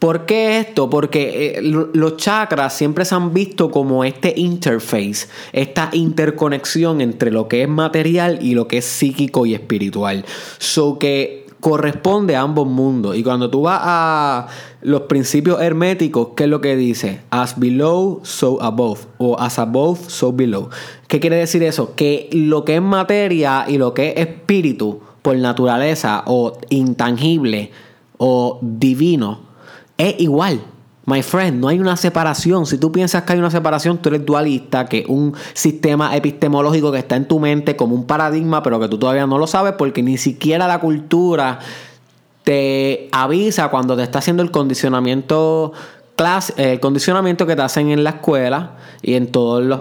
¿Por 0.00 0.24
qué 0.24 0.58
esto? 0.58 0.88
Porque 0.88 1.58
eh, 1.58 1.62
los 1.62 2.16
chakras 2.16 2.72
siempre 2.72 3.04
se 3.04 3.14
han 3.14 3.34
visto 3.34 3.70
como 3.70 4.02
este 4.02 4.32
interface, 4.34 5.28
esta 5.52 5.90
interconexión 5.92 7.02
entre 7.02 7.30
lo 7.30 7.48
que 7.48 7.62
es 7.62 7.68
material 7.68 8.38
y 8.40 8.54
lo 8.54 8.66
que 8.66 8.78
es 8.78 8.86
psíquico 8.86 9.44
y 9.44 9.52
espiritual. 9.52 10.24
So 10.58 10.98
que 10.98 11.46
corresponde 11.60 12.34
a 12.34 12.40
ambos 12.40 12.66
mundos. 12.66 13.14
Y 13.14 13.22
cuando 13.22 13.50
tú 13.50 13.60
vas 13.60 13.80
a 13.82 14.46
los 14.80 15.02
principios 15.02 15.60
herméticos, 15.60 16.28
¿qué 16.34 16.44
es 16.44 16.50
lo 16.50 16.62
que 16.62 16.76
dice? 16.76 17.20
As 17.28 17.58
below, 17.58 18.20
so 18.22 18.60
above. 18.62 19.00
O 19.18 19.38
as 19.38 19.58
above, 19.58 20.08
so 20.08 20.32
below. 20.32 20.70
¿Qué 21.08 21.20
quiere 21.20 21.36
decir 21.36 21.62
eso? 21.62 21.94
Que 21.94 22.30
lo 22.32 22.64
que 22.64 22.76
es 22.76 22.82
materia 22.82 23.66
y 23.68 23.76
lo 23.76 23.92
que 23.92 24.08
es 24.08 24.16
espíritu, 24.16 25.00
por 25.20 25.36
naturaleza, 25.36 26.22
o 26.24 26.56
intangible, 26.70 27.70
o 28.16 28.58
divino, 28.62 29.49
es 30.00 30.20
igual. 30.20 30.60
My 31.06 31.22
friend, 31.22 31.60
no 31.60 31.68
hay 31.68 31.80
una 31.80 31.96
separación. 31.96 32.66
Si 32.66 32.78
tú 32.78 32.92
piensas 32.92 33.22
que 33.22 33.32
hay 33.32 33.38
una 33.38 33.50
separación, 33.50 33.98
tú 33.98 34.10
eres 34.10 34.24
dualista, 34.24 34.86
que 34.86 35.04
un 35.08 35.34
sistema 35.54 36.14
epistemológico 36.14 36.92
que 36.92 36.98
está 36.98 37.16
en 37.16 37.26
tu 37.26 37.40
mente 37.40 37.74
como 37.74 37.94
un 37.94 38.06
paradigma, 38.06 38.62
pero 38.62 38.78
que 38.78 38.88
tú 38.88 38.98
todavía 38.98 39.26
no 39.26 39.38
lo 39.38 39.46
sabes 39.46 39.74
porque 39.76 40.02
ni 40.02 40.18
siquiera 40.18 40.68
la 40.68 40.78
cultura 40.78 41.58
te 42.44 43.08
avisa 43.12 43.68
cuando 43.68 43.96
te 43.96 44.02
está 44.02 44.20
haciendo 44.20 44.42
el 44.42 44.50
condicionamiento 44.50 45.72
el 46.56 46.80
condicionamiento 46.80 47.46
que 47.46 47.56
te 47.56 47.62
hacen 47.62 47.90
en 47.90 48.04
la 48.04 48.10
escuela 48.10 48.72
y 49.00 49.14
en, 49.14 49.30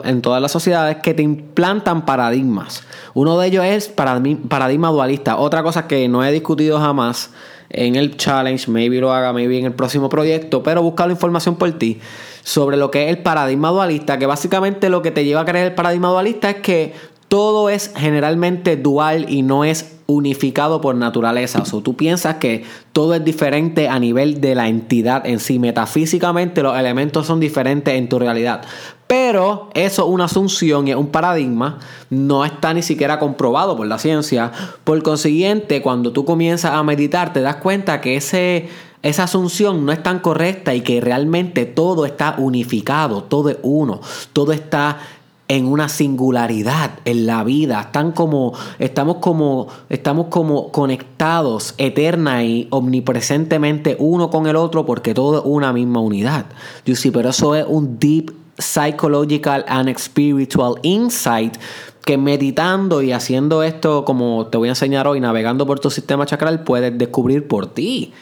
en 0.03 0.21
todas 0.21 0.41
las 0.41 0.51
sociedades 0.51 0.97
que 1.03 1.13
te 1.13 1.21
implantan 1.21 2.05
paradigmas. 2.05 2.83
Uno 3.13 3.37
de 3.37 3.47
ellos 3.47 3.65
es 3.65 3.89
paradigma 3.89 4.89
dualista. 4.89 5.35
Otra 5.35 5.63
cosa 5.63 5.85
que 5.85 6.07
no 6.07 6.23
he 6.23 6.31
discutido 6.31 6.79
jamás 6.79 7.31
en 7.69 7.95
el 7.95 8.17
challenge, 8.17 8.69
maybe 8.69 8.99
lo 8.99 9.13
haga, 9.13 9.33
maybe 9.33 9.59
en 9.59 9.65
el 9.65 9.73
próximo 9.73 10.09
proyecto, 10.09 10.63
pero 10.63 10.81
buscar 10.81 11.07
la 11.07 11.13
información 11.13 11.55
por 11.55 11.71
ti 11.73 11.99
sobre 12.43 12.77
lo 12.77 12.89
que 12.89 13.05
es 13.05 13.09
el 13.09 13.21
paradigma 13.21 13.69
dualista, 13.69 14.17
que 14.17 14.25
básicamente 14.25 14.89
lo 14.89 15.01
que 15.01 15.11
te 15.11 15.23
lleva 15.25 15.41
a 15.41 15.45
creer 15.45 15.67
el 15.67 15.75
paradigma 15.75 16.09
dualista 16.09 16.49
es 16.49 16.57
que 16.57 16.93
todo 17.27 17.69
es 17.69 17.93
generalmente 17.95 18.75
dual 18.75 19.27
y 19.29 19.43
no 19.43 19.63
es 19.63 19.99
unificado 20.07 20.81
por 20.81 20.95
naturaleza. 20.95 21.61
O 21.61 21.65
sea, 21.65 21.81
tú 21.81 21.95
piensas 21.95 22.37
que 22.37 22.63
todo 22.91 23.13
es 23.13 23.23
diferente 23.23 23.87
a 23.87 23.99
nivel 23.99 24.41
de 24.41 24.55
la 24.55 24.67
entidad 24.67 25.25
en 25.27 25.39
sí. 25.39 25.59
Metafísicamente 25.59 26.63
los 26.63 26.77
elementos 26.77 27.27
son 27.27 27.39
diferentes 27.39 27.93
en 27.93 28.09
tu 28.09 28.17
realidad. 28.17 28.63
Pero 29.09 29.71
eso 29.73 30.03
es 30.03 30.07
una 30.07 30.25
asunción 30.25 30.87
y 30.87 30.91
es 30.91 30.95
un 30.95 31.07
paradigma, 31.07 31.79
no 32.11 32.45
está 32.45 32.75
ni 32.75 32.83
siquiera 32.83 33.17
comprobado 33.17 33.75
por 33.75 33.87
la 33.87 33.97
ciencia. 33.97 34.51
Por 34.83 35.01
consiguiente, 35.01 35.81
cuando 35.81 36.11
tú 36.11 36.25
comienzas 36.25 36.73
a 36.73 36.83
meditar, 36.83 37.33
te 37.33 37.41
das 37.41 37.55
cuenta 37.55 38.01
que 38.01 38.17
ese, 38.17 38.69
esa 39.01 39.23
asunción 39.23 39.83
no 39.83 39.91
es 39.91 40.03
tan 40.03 40.19
correcta 40.19 40.75
y 40.75 40.81
que 40.81 41.01
realmente 41.01 41.65
todo 41.65 42.05
está 42.05 42.35
unificado, 42.37 43.23
todo 43.23 43.49
es 43.49 43.57
uno, 43.63 43.99
todo 44.31 44.51
está 44.51 44.99
en 45.47 45.65
una 45.65 45.89
singularidad 45.89 46.91
en 47.03 47.25
la 47.25 47.43
vida. 47.43 47.81
Están 47.81 48.11
como, 48.11 48.53
estamos 48.77 49.15
como, 49.15 49.69
estamos 49.89 50.27
como 50.27 50.71
conectados 50.71 51.73
eterna 51.79 52.43
y 52.43 52.67
omnipresentemente 52.69 53.97
uno 53.97 54.29
con 54.29 54.45
el 54.45 54.55
otro 54.55 54.85
porque 54.85 55.15
todo 55.15 55.39
es 55.39 55.45
una 55.45 55.73
misma 55.73 55.99
unidad. 55.99 56.45
Yo 56.85 56.95
sí, 56.95 57.09
pero 57.09 57.29
eso 57.29 57.55
es 57.55 57.65
un 57.67 57.97
deep 57.97 58.35
psychological 58.59 59.63
and 59.67 59.97
spiritual 59.97 60.75
insight 60.83 61.57
que 62.05 62.17
meditando 62.17 63.01
y 63.01 63.11
haciendo 63.11 63.63
esto 63.63 64.05
como 64.05 64.47
te 64.47 64.57
voy 64.57 64.69
a 64.69 64.71
enseñar 64.71 65.07
hoy, 65.07 65.19
navegando 65.19 65.65
por 65.65 65.79
tu 65.79 65.89
sistema 65.89 66.25
chakral, 66.25 66.63
puedes 66.63 66.97
descubrir 66.97 67.47
por 67.47 67.67
ti. 67.67 68.13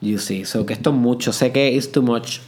You 0.00 0.18
see, 0.18 0.44
so 0.44 0.66
que 0.66 0.72
esto 0.72 0.90
es 0.90 0.96
mucho, 0.96 1.32
sé 1.32 1.52
que 1.52 1.76
es 1.76 1.92
too 1.92 2.02
much. 2.02 2.40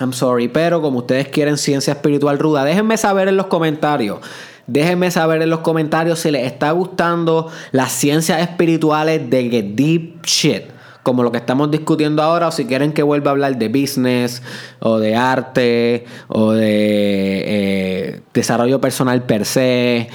I'm 0.00 0.12
sorry, 0.12 0.48
pero 0.48 0.82
como 0.82 0.98
ustedes 0.98 1.28
quieren 1.28 1.56
ciencia 1.56 1.92
espiritual 1.92 2.38
ruda, 2.38 2.64
déjenme 2.64 2.96
saber 2.96 3.28
en 3.28 3.36
los 3.36 3.46
comentarios. 3.46 4.18
Déjenme 4.66 5.10
saber 5.10 5.42
en 5.42 5.50
los 5.50 5.60
comentarios 5.60 6.18
si 6.20 6.30
les 6.30 6.46
está 6.46 6.70
gustando 6.72 7.50
las 7.70 7.92
ciencias 7.92 8.40
espirituales 8.40 9.28
de 9.28 9.62
deep 9.74 10.24
shit 10.24 10.74
como 11.04 11.22
lo 11.22 11.30
que 11.30 11.38
estamos 11.38 11.70
discutiendo 11.70 12.22
ahora, 12.22 12.48
o 12.48 12.50
si 12.50 12.64
quieren 12.64 12.92
que 12.92 13.04
vuelva 13.04 13.30
a 13.30 13.32
hablar 13.32 13.56
de 13.56 13.68
business, 13.68 14.42
o 14.80 14.98
de 14.98 15.14
arte, 15.14 16.06
o 16.26 16.52
de 16.52 17.44
eh, 17.46 18.20
desarrollo 18.32 18.80
personal 18.80 19.22
per 19.22 19.44
se. 19.44 20.08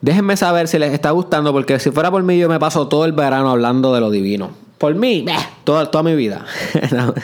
Déjenme 0.00 0.36
saber 0.36 0.68
si 0.68 0.78
les 0.78 0.94
está 0.94 1.10
gustando, 1.10 1.52
porque 1.52 1.78
si 1.80 1.90
fuera 1.90 2.10
por 2.10 2.22
mí, 2.22 2.38
yo 2.38 2.48
me 2.48 2.58
paso 2.58 2.88
todo 2.88 3.04
el 3.04 3.12
verano 3.12 3.50
hablando 3.50 3.92
de 3.92 4.00
lo 4.00 4.10
divino. 4.10 4.52
Por 4.78 4.94
mí, 4.94 5.26
toda, 5.64 5.90
toda 5.90 6.02
mi 6.02 6.14
vida. 6.14 6.46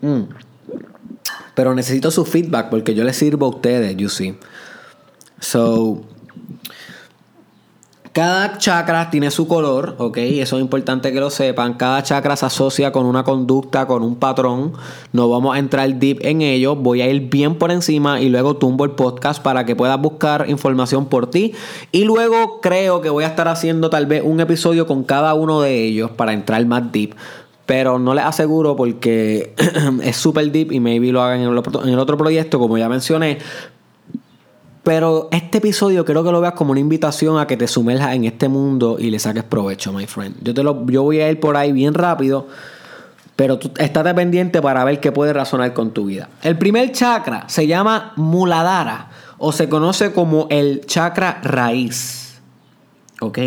Mm. 0.00 0.28
Pero 1.56 1.74
necesito 1.74 2.12
su 2.12 2.24
feedback 2.24 2.70
porque 2.70 2.94
yo 2.94 3.02
les 3.02 3.16
sirvo 3.16 3.46
a 3.46 3.48
ustedes, 3.48 3.96
you 3.96 4.08
see. 4.08 4.38
So, 5.40 6.04
Cada 8.12 8.58
chakra 8.58 9.10
tiene 9.10 9.30
su 9.30 9.46
color, 9.46 9.94
¿ok? 9.98 10.16
Eso 10.18 10.56
es 10.56 10.62
importante 10.62 11.12
que 11.12 11.20
lo 11.20 11.30
sepan. 11.30 11.74
Cada 11.74 12.02
chakra 12.02 12.36
se 12.36 12.46
asocia 12.46 12.92
con 12.92 13.06
una 13.06 13.22
conducta, 13.22 13.86
con 13.86 14.02
un 14.02 14.16
patrón. 14.16 14.72
No 15.12 15.28
vamos 15.28 15.54
a 15.54 15.58
entrar 15.58 15.92
deep 15.94 16.18
en 16.22 16.42
ello. 16.42 16.74
Voy 16.74 17.02
a 17.02 17.10
ir 17.10 17.28
bien 17.28 17.56
por 17.56 17.70
encima 17.70 18.20
y 18.20 18.28
luego 18.28 18.56
tumbo 18.56 18.84
el 18.84 18.92
podcast 18.92 19.42
para 19.42 19.66
que 19.66 19.76
puedas 19.76 20.00
buscar 20.00 20.48
información 20.48 21.06
por 21.06 21.30
ti. 21.30 21.52
Y 21.92 22.04
luego 22.04 22.60
creo 22.60 23.00
que 23.00 23.10
voy 23.10 23.24
a 23.24 23.28
estar 23.28 23.48
haciendo 23.48 23.90
tal 23.90 24.06
vez 24.06 24.22
un 24.24 24.40
episodio 24.40 24.86
con 24.86 25.04
cada 25.04 25.34
uno 25.34 25.60
de 25.60 25.84
ellos 25.84 26.10
para 26.10 26.32
entrar 26.32 26.64
más 26.66 26.90
deep. 26.90 27.14
Pero 27.66 27.98
no 27.98 28.14
les 28.14 28.24
aseguro 28.24 28.76
porque 28.76 29.54
es 30.02 30.16
súper 30.16 30.50
deep 30.50 30.72
y 30.72 30.80
maybe 30.80 31.12
lo 31.12 31.22
hagan 31.22 31.40
en 31.40 31.48
el 31.88 31.98
otro 31.98 32.16
proyecto, 32.16 32.58
como 32.58 32.78
ya 32.78 32.88
mencioné. 32.88 33.38
Pero 34.88 35.28
este 35.32 35.58
episodio 35.58 36.02
creo 36.06 36.24
que 36.24 36.32
lo 36.32 36.40
veas 36.40 36.54
como 36.54 36.70
una 36.70 36.80
invitación 36.80 37.38
a 37.38 37.46
que 37.46 37.58
te 37.58 37.68
sumerjas 37.68 38.14
en 38.14 38.24
este 38.24 38.48
mundo 38.48 38.96
y 38.98 39.10
le 39.10 39.18
saques 39.18 39.44
provecho, 39.44 39.92
my 39.92 40.06
friend. 40.06 40.36
Yo, 40.42 40.54
te 40.54 40.62
lo, 40.62 40.86
yo 40.86 41.02
voy 41.02 41.20
a 41.20 41.30
ir 41.30 41.38
por 41.40 41.58
ahí 41.58 41.72
bien 41.72 41.92
rápido, 41.92 42.46
pero 43.36 43.58
tú 43.58 43.70
estate 43.76 44.14
pendiente 44.14 44.62
para 44.62 44.82
ver 44.84 44.98
qué 44.98 45.12
puede 45.12 45.34
razonar 45.34 45.74
con 45.74 45.90
tu 45.90 46.06
vida. 46.06 46.30
El 46.42 46.56
primer 46.56 46.90
chakra 46.92 47.44
se 47.50 47.66
llama 47.66 48.14
Muladhara 48.16 49.10
o 49.36 49.52
se 49.52 49.68
conoce 49.68 50.14
como 50.14 50.46
el 50.48 50.86
chakra 50.86 51.42
raíz. 51.42 52.40
¿Ok? 53.20 53.38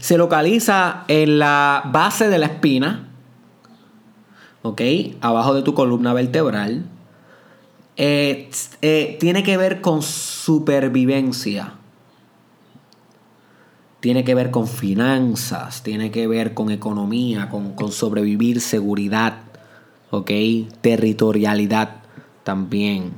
Se 0.00 0.18
localiza 0.18 1.04
en 1.06 1.38
la 1.38 1.84
base 1.92 2.28
de 2.28 2.38
la 2.38 2.46
espina. 2.46 3.08
¿Ok? 4.62 4.82
Abajo 5.20 5.54
de 5.54 5.62
tu 5.62 5.74
columna 5.74 6.12
vertebral 6.12 6.86
eh, 8.00 8.48
eh, 8.80 9.16
tiene 9.18 9.42
que 9.42 9.56
ver 9.56 9.80
con 9.80 10.02
supervivencia. 10.02 11.74
Tiene 13.98 14.22
que 14.22 14.36
ver 14.36 14.52
con 14.52 14.68
finanzas, 14.68 15.82
tiene 15.82 16.12
que 16.12 16.28
ver 16.28 16.54
con 16.54 16.70
economía, 16.70 17.48
con, 17.48 17.90
sobrevivir, 17.90 18.60
seguridad, 18.60 19.38
¿ok? 20.12 20.30
Territorialidad 20.80 21.96
también. 22.44 23.10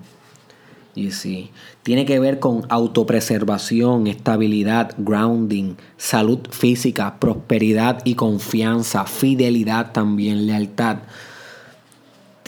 Y 0.95 1.11
sí, 1.11 1.51
tiene 1.83 2.07
que 2.07 2.19
ver 2.19 2.39
con 2.41 2.65
autopreservación, 2.71 4.07
estabilidad, 4.07 4.95
grounding, 4.97 5.75
salud 5.99 6.41
física, 6.51 7.21
prosperidad 7.21 8.01
y 8.07 8.15
confianza, 8.15 9.05
fidelidad 9.05 9.93
también, 9.93 10.47
lealtad 10.47 11.01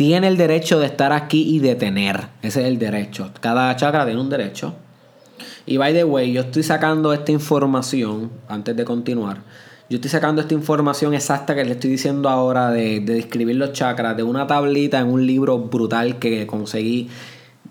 tiene 0.02 0.26
el 0.26 0.36
derecho 0.36 0.80
de 0.80 0.86
estar 0.86 1.12
aquí 1.12 1.48
y 1.48 1.60
de 1.60 1.76
tener. 1.76 2.26
Ese 2.42 2.62
es 2.62 2.66
el 2.66 2.76
derecho. 2.76 3.30
Cada 3.38 3.76
chakra 3.76 4.04
tiene 4.04 4.20
un 4.20 4.28
derecho. 4.28 4.74
Y 5.64 5.76
by 5.76 5.94
the 5.94 6.02
way, 6.02 6.32
yo 6.32 6.40
estoy 6.40 6.64
sacando 6.64 7.12
esta 7.12 7.30
información, 7.30 8.32
antes 8.48 8.74
de 8.74 8.84
continuar, 8.84 9.42
yo 9.88 9.98
estoy 9.98 10.10
sacando 10.10 10.40
esta 10.42 10.54
información 10.54 11.14
exacta 11.14 11.54
que 11.54 11.64
le 11.64 11.70
estoy 11.70 11.90
diciendo 11.90 12.28
ahora 12.28 12.72
de, 12.72 12.98
describir 12.98 13.54
los 13.54 13.74
chakras 13.74 14.16
de 14.16 14.24
una 14.24 14.44
tablita 14.44 14.98
en 14.98 15.06
un 15.06 15.24
libro 15.24 15.56
brutal 15.60 16.18
que 16.18 16.48
conseguí 16.48 17.08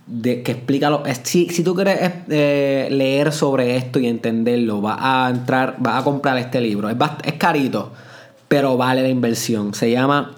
de, 0.08 0.42
que 0.42 0.54
explica 0.54 0.90
lo, 0.90 1.04
si, 1.24 1.50
si 1.50 1.66
tú 1.66 1.76
quieres 1.76 2.00
eh, 2.30 2.88
leer 2.92 3.34
sobre 3.34 3.76
esto 3.76 4.00
y 4.00 4.08
entenderlo, 4.08 4.80
vas 4.80 5.00
a 5.02 5.30
entrar, 5.30 5.76
vas 5.80 6.00
a 6.00 6.04
comprar 6.06 6.38
este 6.38 6.62
libro. 6.62 6.90
Es, 6.90 6.96
es 7.26 7.34
carito, 7.34 7.92
pero 8.48 8.78
vale 8.78 9.02
la 9.02 9.10
inversión. 9.10 9.74
Se 9.74 9.92
llama 9.92 10.38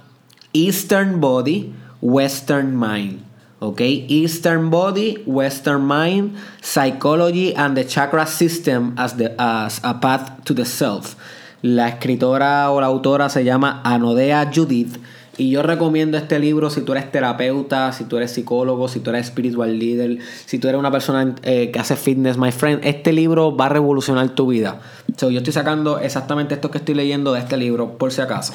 Eastern 0.54 1.22
Body, 1.22 1.83
Western 2.04 2.78
Mind. 2.78 3.24
¿Ok? 3.60 3.80
Eastern 3.80 4.70
Body, 4.70 5.24
Western 5.26 5.88
Mind, 5.88 6.36
Psychology 6.62 7.54
and 7.56 7.78
the 7.78 7.86
Chakra 7.86 8.28
System 8.28 8.94
as, 8.98 9.16
the, 9.16 9.34
as 9.40 9.80
a 9.86 10.02
Path 10.02 10.44
to 10.44 10.54
the 10.54 10.66
Self. 10.66 11.16
La 11.62 11.88
escritora 11.88 12.70
o 12.72 12.82
la 12.82 12.88
autora 12.88 13.30
se 13.30 13.46
llama 13.46 13.82
Anodea 13.86 14.52
Judith. 14.54 14.98
Y 15.38 15.50
yo 15.50 15.64
recomiendo 15.64 16.18
este 16.18 16.40
libro 16.40 16.70
si 16.70 16.82
tú 16.82 16.92
eres 16.92 17.10
terapeuta, 17.10 17.94
si 17.94 18.04
tú 18.04 18.18
eres 18.18 18.32
psicólogo, 18.32 18.90
si 18.90 19.00
tú 19.00 19.10
eres 19.12 19.28
spiritual 19.28 19.80
leader, 19.80 20.20
si 20.46 20.60
tú 20.60 20.68
eres 20.68 20.78
una 20.78 20.92
persona 20.92 21.34
eh, 21.44 21.72
que 21.72 21.80
hace 21.80 21.96
fitness, 21.96 22.38
my 22.38 22.52
friend. 22.52 22.82
Este 22.84 23.14
libro 23.14 23.56
va 23.56 23.68
a 23.68 23.70
revolucionar 23.70 24.28
tu 24.32 24.48
vida. 24.48 24.82
So, 25.16 25.32
yo 25.32 25.38
estoy 25.38 25.54
sacando 25.54 26.00
exactamente 26.00 26.54
esto 26.54 26.70
que 26.70 26.80
estoy 26.80 26.96
leyendo 26.96 27.32
de 27.32 27.40
este 27.40 27.56
libro, 27.56 27.98
por 27.98 28.12
si 28.12 28.20
acaso. 28.20 28.54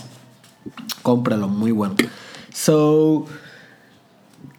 Cómpralo, 1.02 1.48
muy 1.48 1.72
bueno. 1.72 1.96
So, 2.58 3.26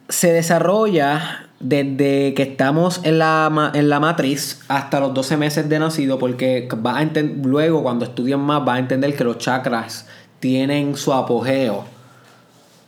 se 0.08 0.32
desarrolla 0.32 1.50
desde 1.60 2.32
que 2.32 2.44
estamos 2.44 3.02
en 3.04 3.18
la, 3.18 3.72
en 3.74 3.90
la 3.90 4.00
matriz 4.00 4.62
hasta 4.68 5.00
los 5.00 5.12
12 5.12 5.36
meses 5.36 5.68
de 5.68 5.78
nacido, 5.78 6.18
porque 6.18 6.66
va 6.74 6.98
a 6.98 7.06
luego 7.42 7.82
cuando 7.82 8.06
estudian 8.06 8.40
más 8.40 8.66
va 8.66 8.76
a 8.76 8.78
entender 8.78 9.14
que 9.14 9.22
los 9.22 9.36
chakras 9.36 10.06
tienen 10.40 10.96
su 10.96 11.12
apogeo, 11.12 11.84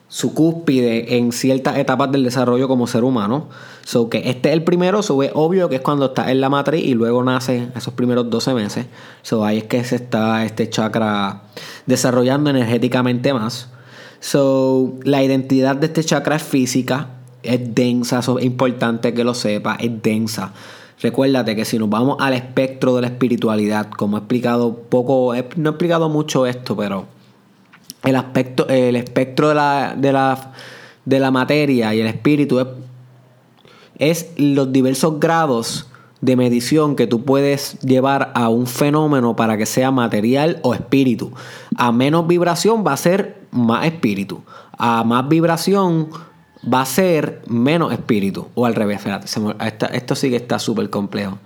su 0.09 0.33
cúspide 0.33 1.19
en 1.19 1.33
ciertas 1.33 1.77
etapas 1.77 2.11
del 2.11 2.25
desarrollo 2.25 2.67
como 2.67 2.87
ser 2.87 3.05
humano. 3.05 3.51
So 3.85 4.09
que 4.09 4.31
este 4.31 4.49
es 4.49 4.55
el 4.55 4.65
primero, 4.65 5.03
so 5.03 5.23
es 5.23 5.31
obvio 5.35 5.69
que 5.69 5.77
es 5.77 5.83
cuando 5.83 6.07
está 6.07 6.31
en 6.31 6.41
la 6.41 6.49
matriz 6.49 6.83
y 6.83 6.95
luego 6.95 7.23
nace 7.23 7.69
esos 7.77 7.93
primeros 7.93 8.31
12 8.31 8.55
meses. 8.55 8.87
So 9.21 9.45
ahí 9.45 9.59
es 9.59 9.65
que 9.65 9.85
se 9.85 9.97
está 9.97 10.47
este 10.47 10.71
chakra 10.71 11.43
desarrollando 11.85 12.49
energéticamente 12.49 13.35
más. 13.35 13.69
So, 14.23 15.01
la 15.03 15.21
identidad 15.25 15.75
de 15.75 15.87
este 15.87 16.05
chakra 16.05 16.37
es 16.37 16.45
física, 16.45 17.09
es 17.43 17.75
densa, 17.75 18.21
es 18.21 18.29
importante 18.45 19.13
que 19.13 19.25
lo 19.25 19.35
sepa, 19.35 19.75
es 19.81 20.01
densa. 20.01 20.53
Recuérdate 21.01 21.57
que 21.57 21.65
si 21.65 21.77
nos 21.77 21.91
vamos 21.91 22.19
al 22.21 22.35
espectro 22.35 22.95
de 22.95 23.01
la 23.01 23.09
espiritualidad, 23.09 23.91
como 23.91 24.17
he 24.17 24.21
explicado 24.21 24.77
poco, 24.77 25.35
no 25.57 25.71
he 25.71 25.73
explicado 25.73 26.09
mucho 26.09 26.47
esto, 26.47 26.77
pero 26.77 27.07
el 28.05 28.15
aspecto, 28.15 28.69
el 28.69 28.95
espectro 28.95 29.49
de 29.49 29.57
la, 29.57 29.97
de 29.99 30.13
la, 30.13 30.53
de 31.05 31.19
la 31.19 31.33
materia 31.33 31.93
y 31.93 32.01
el 32.01 32.07
espíritu 32.07 32.61
es, 32.61 32.67
es 33.99 34.33
los 34.37 34.73
diversos 34.73 35.19
grados 35.19 35.89
de 36.23 36.37
medición 36.37 36.95
que 36.95 37.09
tú 37.09 37.25
puedes 37.25 37.79
llevar 37.81 38.33
a 38.35 38.49
un 38.49 38.67
fenómeno 38.67 39.35
para 39.37 39.59
que 39.59 39.67
sea 39.67 39.91
material 39.91 40.61
o 40.63 40.73
espíritu. 40.73 41.33
A 41.77 41.91
menos 41.93 42.29
vibración 42.29 42.85
va 42.87 42.93
a 42.93 42.97
ser 42.97 43.43
más 43.51 43.85
espíritu. 43.85 44.41
A 44.79 45.03
más 45.03 45.29
vibración 45.29 46.09
va 46.73 46.83
a 46.83 46.87
ser 46.87 47.43
menos 47.49 47.93
espíritu. 47.93 48.47
O 48.55 48.65
al 48.65 48.77
revés, 48.77 49.03
esto 49.93 50.15
sí 50.15 50.31
que 50.31 50.37
está 50.37 50.61
súper 50.61 50.91
complejo. 50.91 51.39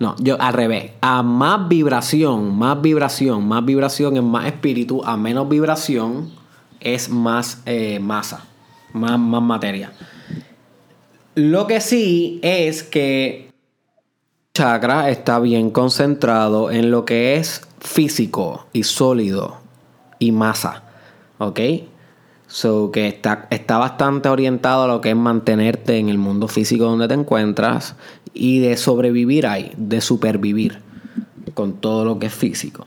No, 0.00 0.16
yo 0.18 0.40
al 0.40 0.54
revés. 0.54 0.90
A 1.00 1.22
más 1.22 1.68
vibración, 1.68 2.58
más 2.58 2.82
vibración, 2.82 3.46
más 3.46 3.64
vibración 3.64 4.16
es 4.16 4.24
más 4.24 4.46
espíritu. 4.46 5.04
A 5.04 5.16
menos 5.16 5.48
vibración 5.48 6.32
es 6.80 7.08
más 7.08 7.62
eh, 7.64 8.00
masa, 8.00 8.44
más, 8.92 9.20
más 9.20 9.42
materia. 9.42 9.92
Lo 11.36 11.68
que 11.68 11.80
sí 11.80 12.40
es 12.42 12.82
que 12.82 13.53
chakra 14.56 15.10
está 15.10 15.40
bien 15.40 15.70
concentrado 15.70 16.70
en 16.70 16.92
lo 16.92 17.04
que 17.04 17.34
es 17.34 17.62
físico 17.80 18.66
y 18.72 18.84
sólido 18.84 19.56
y 20.20 20.30
masa. 20.30 20.84
¿Ok? 21.38 21.58
So 22.46 22.92
que 22.92 23.08
está, 23.08 23.48
está 23.50 23.78
bastante 23.78 24.28
orientado 24.28 24.84
a 24.84 24.86
lo 24.86 25.00
que 25.00 25.10
es 25.10 25.16
mantenerte 25.16 25.98
en 25.98 26.08
el 26.08 26.18
mundo 26.18 26.46
físico 26.46 26.84
donde 26.84 27.08
te 27.08 27.14
encuentras 27.14 27.96
y 28.32 28.60
de 28.60 28.76
sobrevivir 28.76 29.48
ahí, 29.48 29.72
de 29.76 30.00
supervivir 30.00 30.78
con 31.54 31.72
todo 31.72 32.04
lo 32.04 32.20
que 32.20 32.26
es 32.26 32.34
físico. 32.34 32.86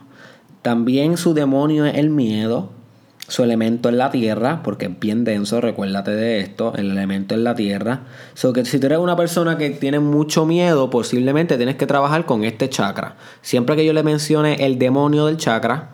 También 0.62 1.18
su 1.18 1.34
demonio 1.34 1.84
es 1.84 1.96
el 1.96 2.08
miedo, 2.08 2.70
su 3.28 3.42
elemento 3.42 3.90
es 3.90 3.94
la 3.94 4.10
tierra, 4.10 4.62
porque 4.64 4.86
es 4.86 4.98
bien 4.98 5.22
denso, 5.24 5.60
recuérdate 5.60 6.12
de 6.12 6.40
esto, 6.40 6.72
el 6.76 6.90
elemento 6.90 7.34
es 7.34 7.42
la 7.42 7.54
tierra. 7.54 8.00
So 8.32 8.54
que 8.54 8.64
si 8.64 8.80
tú 8.80 8.86
eres 8.86 8.98
una 8.98 9.16
persona 9.16 9.58
que 9.58 9.68
tiene 9.68 10.00
mucho 10.00 10.46
miedo, 10.46 10.88
posiblemente 10.88 11.58
tienes 11.58 11.76
que 11.76 11.86
trabajar 11.86 12.24
con 12.24 12.44
este 12.44 12.70
chakra. 12.70 13.16
Siempre 13.42 13.76
que 13.76 13.84
yo 13.84 13.92
le 13.92 14.02
mencione 14.02 14.64
el 14.64 14.78
demonio 14.78 15.26
del 15.26 15.36
chakra, 15.36 15.90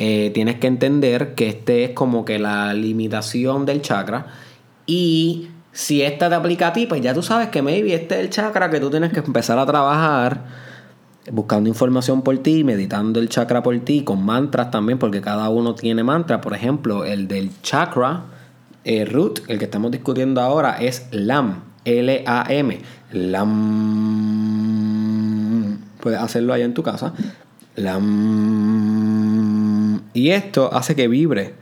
eh, 0.00 0.32
tienes 0.34 0.56
que 0.56 0.66
entender 0.66 1.36
que 1.36 1.48
este 1.48 1.84
es 1.84 1.90
como 1.90 2.24
que 2.24 2.40
la 2.40 2.74
limitación 2.74 3.64
del 3.64 3.80
chakra. 3.80 4.26
Y 4.84 5.50
si 5.70 6.02
esta 6.02 6.28
te 6.28 6.34
aplica 6.34 6.68
a 6.68 6.72
ti, 6.72 6.86
pues 6.86 7.00
ya 7.00 7.14
tú 7.14 7.22
sabes 7.22 7.48
que 7.50 7.62
maybe 7.62 7.94
este 7.94 8.16
es 8.16 8.20
el 8.22 8.30
chakra 8.30 8.70
que 8.70 8.80
tú 8.80 8.90
tienes 8.90 9.12
que 9.12 9.20
empezar 9.20 9.56
a 9.56 9.66
trabajar 9.66 10.71
buscando 11.30 11.68
información 11.68 12.22
por 12.22 12.38
ti, 12.38 12.64
meditando 12.64 13.20
el 13.20 13.28
chakra 13.28 13.62
por 13.62 13.78
ti, 13.80 14.02
con 14.02 14.24
mantras 14.24 14.70
también, 14.70 14.98
porque 14.98 15.20
cada 15.20 15.50
uno 15.50 15.74
tiene 15.74 16.02
mantras. 16.02 16.40
Por 16.40 16.54
ejemplo, 16.54 17.04
el 17.04 17.28
del 17.28 17.50
chakra 17.62 18.24
eh, 18.84 19.04
root, 19.04 19.40
el 19.48 19.58
que 19.58 19.66
estamos 19.66 19.90
discutiendo 19.92 20.40
ahora, 20.40 20.78
es 20.80 21.06
LAM, 21.12 21.62
L-A-M. 21.84 22.80
LAM. 23.12 24.22
Puedes 26.00 26.18
hacerlo 26.20 26.52
allá 26.52 26.64
en 26.64 26.74
tu 26.74 26.82
casa. 26.82 27.12
LAM. 27.76 28.82
Y 30.14 30.30
esto 30.30 30.72
hace 30.72 30.96
que 30.96 31.06
vibre 31.08 31.54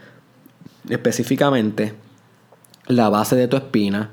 específicamente 0.89 1.95
la 2.87 3.11
base 3.11 3.37
de 3.37 3.47
tu 3.49 3.57
espina, 3.57 4.11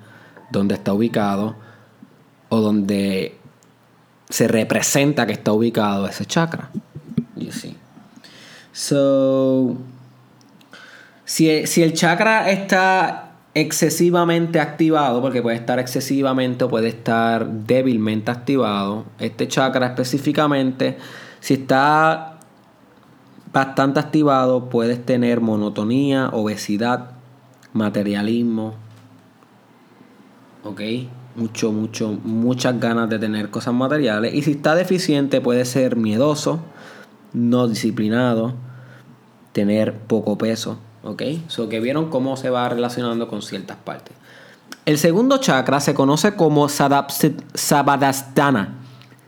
donde 0.51 0.75
está 0.75 0.93
ubicado, 0.93 1.55
o 2.49 2.61
donde 2.61 3.37
se 4.29 4.47
representa 4.47 5.25
que 5.25 5.33
está 5.33 5.53
ubicado 5.53 6.07
ese 6.07 6.25
chakra. 6.25 6.69
You 7.35 7.51
see. 7.51 7.75
So, 8.71 9.77
si, 11.25 11.65
si 11.65 11.83
el 11.83 11.93
chakra 11.93 12.49
está 12.51 13.31
excesivamente 13.53 14.59
activado, 14.59 15.19
porque 15.21 15.41
puede 15.41 15.57
estar 15.57 15.79
excesivamente 15.79 16.65
o 16.65 16.69
puede 16.69 16.89
estar 16.89 17.47
débilmente 17.47 18.29
activado, 18.29 19.05
este 19.19 19.47
chakra 19.47 19.87
específicamente, 19.87 20.97
si 21.39 21.55
está 21.55 22.37
bastante 23.51 23.99
activado, 23.99 24.69
puedes 24.69 25.03
tener 25.03 25.41
monotonía, 25.41 26.29
obesidad, 26.33 27.11
materialismo, 27.73 28.75
¿ok? 30.63 30.81
Mucho, 31.37 31.71
mucho, 31.71 32.17
muchas 32.23 32.79
ganas 32.79 33.09
de 33.09 33.19
tener 33.19 33.51
cosas 33.51 33.73
materiales. 33.73 34.33
Y 34.33 34.41
si 34.41 34.51
está 34.51 34.75
deficiente, 34.75 35.39
puede 35.39 35.65
ser 35.65 35.95
miedoso, 35.95 36.59
no 37.31 37.67
disciplinado, 37.67 38.55
tener 39.53 39.93
poco 39.93 40.37
peso, 40.37 40.79
¿ok? 41.03 41.21
So 41.47 41.69
que 41.69 41.79
vieron 41.79 42.09
cómo 42.09 42.37
se 42.37 42.49
va 42.49 42.67
relacionando 42.67 43.27
con 43.27 43.43
ciertas 43.43 43.77
partes. 43.77 44.15
El 44.87 44.97
segundo 44.97 45.37
chakra 45.37 45.79
se 45.79 45.93
conoce 45.93 46.35
como 46.35 46.69
Sabadastana. 46.69 48.79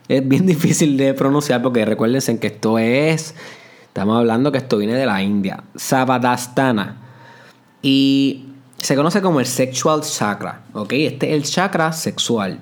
Es 0.08 0.28
bien 0.28 0.46
difícil 0.48 0.98
de 0.98 1.14
pronunciar 1.14 1.62
porque 1.62 1.86
recuérdense 1.86 2.40
que 2.40 2.48
esto 2.48 2.80
es, 2.80 3.36
estamos 3.86 4.18
hablando 4.18 4.52
que 4.52 4.58
esto 4.58 4.78
viene 4.78 4.96
de 4.96 5.06
la 5.06 5.22
India. 5.22 5.64
Sabadastana. 5.76 6.98
Y 7.82 8.49
se 8.82 8.96
conoce 8.96 9.22
como 9.22 9.40
el 9.40 9.46
sexual 9.46 10.02
chakra, 10.02 10.62
¿ok? 10.74 10.94
Este 10.94 11.30
es 11.30 11.36
el 11.36 11.44
chakra 11.44 11.92
sexual. 11.92 12.60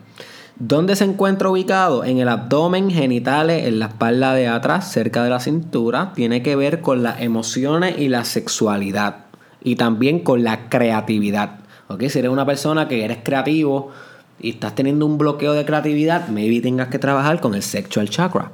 ¿Dónde 0.60 0.96
se 0.96 1.04
encuentra 1.04 1.50
ubicado? 1.50 2.04
En 2.04 2.18
el 2.18 2.28
abdomen, 2.28 2.90
genitales, 2.90 3.68
en 3.68 3.78
la 3.78 3.88
espalda 3.88 4.34
de 4.34 4.48
atrás, 4.48 4.92
cerca 4.92 5.24
de 5.24 5.30
la 5.30 5.40
cintura. 5.40 6.14
Tiene 6.16 6.42
que 6.42 6.56
ver 6.56 6.82
con 6.82 7.04
las 7.04 7.22
emociones 7.22 8.00
y 8.00 8.10
la 8.10 8.26
sexualidad. 8.26 9.26
Y 9.64 9.76
también 9.76 10.20
con 10.20 10.44
la 10.44 10.68
creatividad. 10.70 11.60
¿Ok? 11.88 12.04
Si 12.10 12.18
eres 12.18 12.32
una 12.32 12.46
persona 12.46 12.88
que 12.88 13.06
eres 13.06 13.20
creativo 13.24 13.92
y 14.40 14.50
estás 14.52 14.74
teniendo 14.74 15.06
un 15.06 15.20
bloqueo 15.20 15.54
de 15.54 15.66
creatividad, 15.66 16.28
maybe 16.30 16.60
tengas 16.62 16.88
que 16.88 16.98
trabajar 16.98 17.40
con 17.40 17.54
el 17.54 17.62
sexual 17.62 18.10
chakra. 18.10 18.52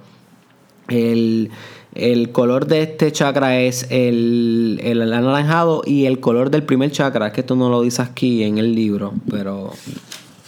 El, 0.94 1.50
el 1.96 2.32
color 2.32 2.68
de 2.68 2.84
este 2.84 3.12
chakra 3.12 3.60
es 3.60 3.88
el, 3.90 4.80
el, 4.84 5.02
anaranjado 5.02 5.82
y 5.86 6.06
el 6.06 6.20
color 6.20 6.50
del 6.50 6.64
primer 6.64 6.92
chakra, 6.92 7.28
es 7.28 7.34
que 7.34 7.42
esto 7.42 7.56
no 7.56 7.70
lo 7.70 7.82
dice 7.82 8.02
aquí 8.02 8.44
en 8.44 8.58
el 8.58 8.76
libro, 8.76 9.14
pero 9.30 9.72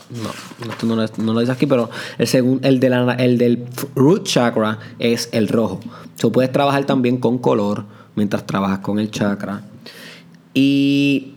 no, 0.10 0.72
esto 0.72 0.86
no, 0.86 0.96
no 0.96 1.34
lo 1.34 1.40
dice 1.40 1.52
aquí, 1.52 1.66
pero 1.66 1.90
el, 2.18 2.60
el, 2.64 2.84
el 3.20 3.38
del 3.38 3.66
root 3.96 4.24
chakra 4.24 4.80
es 5.00 5.30
el 5.32 5.48
rojo. 5.48 5.80
Tú 6.20 6.32
puedes 6.32 6.52
trabajar 6.52 6.86
también 6.86 7.18
con 7.18 7.38
color 7.38 7.86
mientras 8.16 8.46
trabajas 8.46 8.80
con 8.80 9.00
el 9.00 9.12
chakra. 9.12 9.64
Y 10.54 11.34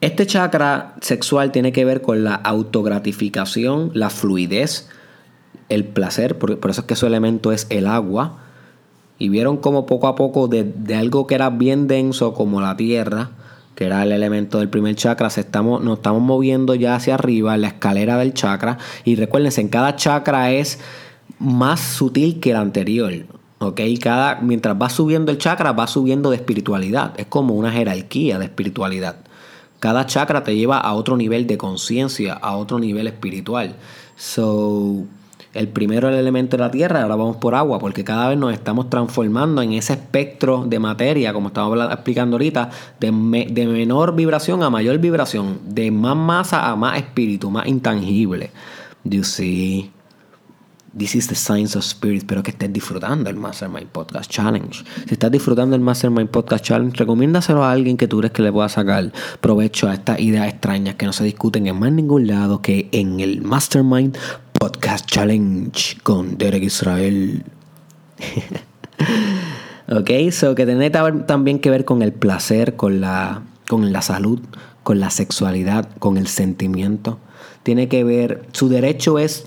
este 0.00 0.26
chakra 0.26 0.94
sexual 1.00 1.50
tiene 1.50 1.72
que 1.72 1.84
ver 1.84 2.02
con 2.02 2.24
la 2.24 2.34
autogratificación, 2.34 3.90
la 3.94 4.10
fluidez, 4.10 4.88
el 5.68 5.84
placer, 5.84 6.38
por, 6.38 6.52
eso 6.52 6.80
es 6.80 6.86
que 6.86 6.96
su 6.96 7.06
elemento 7.06 7.52
es 7.52 7.66
el 7.70 7.86
agua. 7.86 8.38
Y 9.18 9.30
vieron 9.30 9.56
como 9.56 9.84
poco 9.84 10.06
a 10.06 10.14
poco 10.14 10.46
de, 10.46 10.72
algo 10.94 11.26
que 11.26 11.34
era 11.34 11.50
bien 11.50 11.88
denso 11.88 12.34
como 12.34 12.60
la 12.60 12.76
tierra, 12.76 13.30
que 13.74 13.86
era 13.86 14.02
el 14.02 14.12
elemento 14.12 14.58
del 14.58 14.68
primer 14.68 14.94
chakra, 14.94 15.28
estamos, 15.28 15.82
nos 15.82 15.98
estamos 15.98 16.22
moviendo 16.22 16.74
ya 16.74 16.94
hacia 16.94 17.14
arriba 17.14 17.54
en 17.54 17.62
la 17.62 17.68
escalera 17.68 18.16
del 18.16 18.34
chakra. 18.34 18.78
Y 19.04 19.16
recuérdense, 19.16 19.60
en 19.60 19.68
cada 19.68 19.96
chakra 19.96 20.52
es 20.52 20.78
más 21.38 21.80
sutil 21.80 22.40
que 22.40 22.50
el 22.50 22.56
anterior. 22.56 23.12
¿ok? 23.58 23.80
Cada, 24.00 24.36
mientras 24.40 24.76
va 24.80 24.88
subiendo 24.88 25.32
el 25.32 25.38
chakra, 25.38 25.72
va 25.72 25.86
subiendo 25.86 26.30
de 26.30 26.36
espiritualidad. 26.36 27.12
Es 27.18 27.26
como 27.26 27.54
una 27.54 27.72
jerarquía 27.72 28.38
de 28.38 28.46
espiritualidad. 28.46 29.16
Cada 29.80 30.06
chakra 30.06 30.42
te 30.42 30.56
lleva 30.56 30.78
a 30.78 30.94
otro 30.94 31.16
nivel 31.16 31.46
de 31.46 31.56
conciencia, 31.56 32.34
a 32.34 32.56
otro 32.56 32.78
nivel 32.78 33.06
espiritual. 33.06 33.76
So, 34.16 35.04
el 35.58 35.68
primero 35.68 36.08
el 36.08 36.14
elemento 36.14 36.56
de 36.56 36.62
la 36.62 36.70
tierra, 36.70 37.02
ahora 37.02 37.16
vamos 37.16 37.36
por 37.38 37.54
agua, 37.56 37.80
porque 37.80 38.04
cada 38.04 38.28
vez 38.28 38.38
nos 38.38 38.52
estamos 38.52 38.88
transformando 38.88 39.60
en 39.60 39.72
ese 39.72 39.94
espectro 39.94 40.64
de 40.64 40.78
materia, 40.78 41.32
como 41.32 41.48
estamos 41.48 41.78
explicando 41.90 42.36
ahorita, 42.36 42.70
de, 43.00 43.46
de 43.50 43.66
menor 43.66 44.14
vibración 44.14 44.62
a 44.62 44.70
mayor 44.70 44.98
vibración, 44.98 45.58
de 45.64 45.90
más 45.90 46.16
masa 46.16 46.70
a 46.70 46.76
más 46.76 46.98
espíritu, 46.98 47.50
más 47.50 47.66
intangible. 47.66 48.50
You 49.02 49.24
see. 49.24 49.90
This 50.96 51.14
is 51.14 51.28
the 51.28 51.34
Science 51.34 51.76
of 51.76 51.84
Spirit. 51.84 52.22
Espero 52.22 52.42
que 52.42 52.50
estés 52.50 52.72
disfrutando 52.72 53.28
el 53.28 53.36
Mastermind 53.36 53.88
Podcast 53.88 54.30
Challenge. 54.30 54.84
Si 55.06 55.12
estás 55.12 55.30
disfrutando 55.30 55.76
el 55.76 55.82
Mastermind 55.82 56.30
Podcast 56.30 56.64
Challenge, 56.64 56.96
recomiéndaselo 56.96 57.62
a 57.62 57.70
alguien 57.70 57.96
que 57.98 58.08
tú 58.08 58.18
crees 58.18 58.32
que 58.32 58.42
le 58.42 58.50
pueda 58.50 58.68
sacar 58.70 59.12
provecho 59.40 59.88
a 59.88 59.94
estas 59.94 60.18
ideas 60.18 60.48
extrañas 60.48 60.94
que 60.94 61.04
no 61.04 61.12
se 61.12 61.24
discuten 61.24 61.66
en 61.66 61.78
más 61.78 61.92
ningún 61.92 62.26
lado 62.26 62.62
que 62.62 62.88
en 62.92 63.20
el 63.20 63.42
Mastermind 63.42 64.16
Podcast 64.58 65.06
Challenge 65.06 65.98
con 66.02 66.36
Derek 66.36 66.64
Israel. 66.64 67.44
ok, 69.88 70.10
so 70.32 70.54
que 70.56 70.66
tiene 70.66 70.90
también 70.90 71.60
que 71.60 71.70
ver 71.70 71.84
con 71.84 72.02
el 72.02 72.12
placer, 72.12 72.74
con 72.74 73.00
la, 73.00 73.42
con 73.68 73.92
la 73.92 74.02
salud, 74.02 74.40
con 74.82 74.98
la 74.98 75.10
sexualidad, 75.10 75.88
con 75.98 76.18
el 76.18 76.26
sentimiento. 76.26 77.18
Tiene 77.62 77.88
que 77.88 78.02
ver, 78.02 78.46
su 78.52 78.68
derecho 78.68 79.18
es 79.18 79.46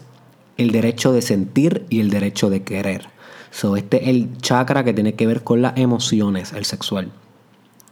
el 0.58 0.72
derecho 0.72 1.12
de 1.12 1.22
sentir 1.22 1.86
y 1.90 2.00
el 2.00 2.10
derecho 2.10 2.50
de 2.50 2.64
querer. 2.64 3.10
So, 3.52 3.76
este 3.76 4.04
es 4.04 4.10
el 4.10 4.38
chakra 4.38 4.86
que 4.86 4.94
tiene 4.94 5.16
que 5.16 5.28
ver 5.28 5.44
con 5.44 5.62
las 5.62 5.78
emociones, 5.78 6.54
el 6.54 6.64
sexual. 6.64 7.12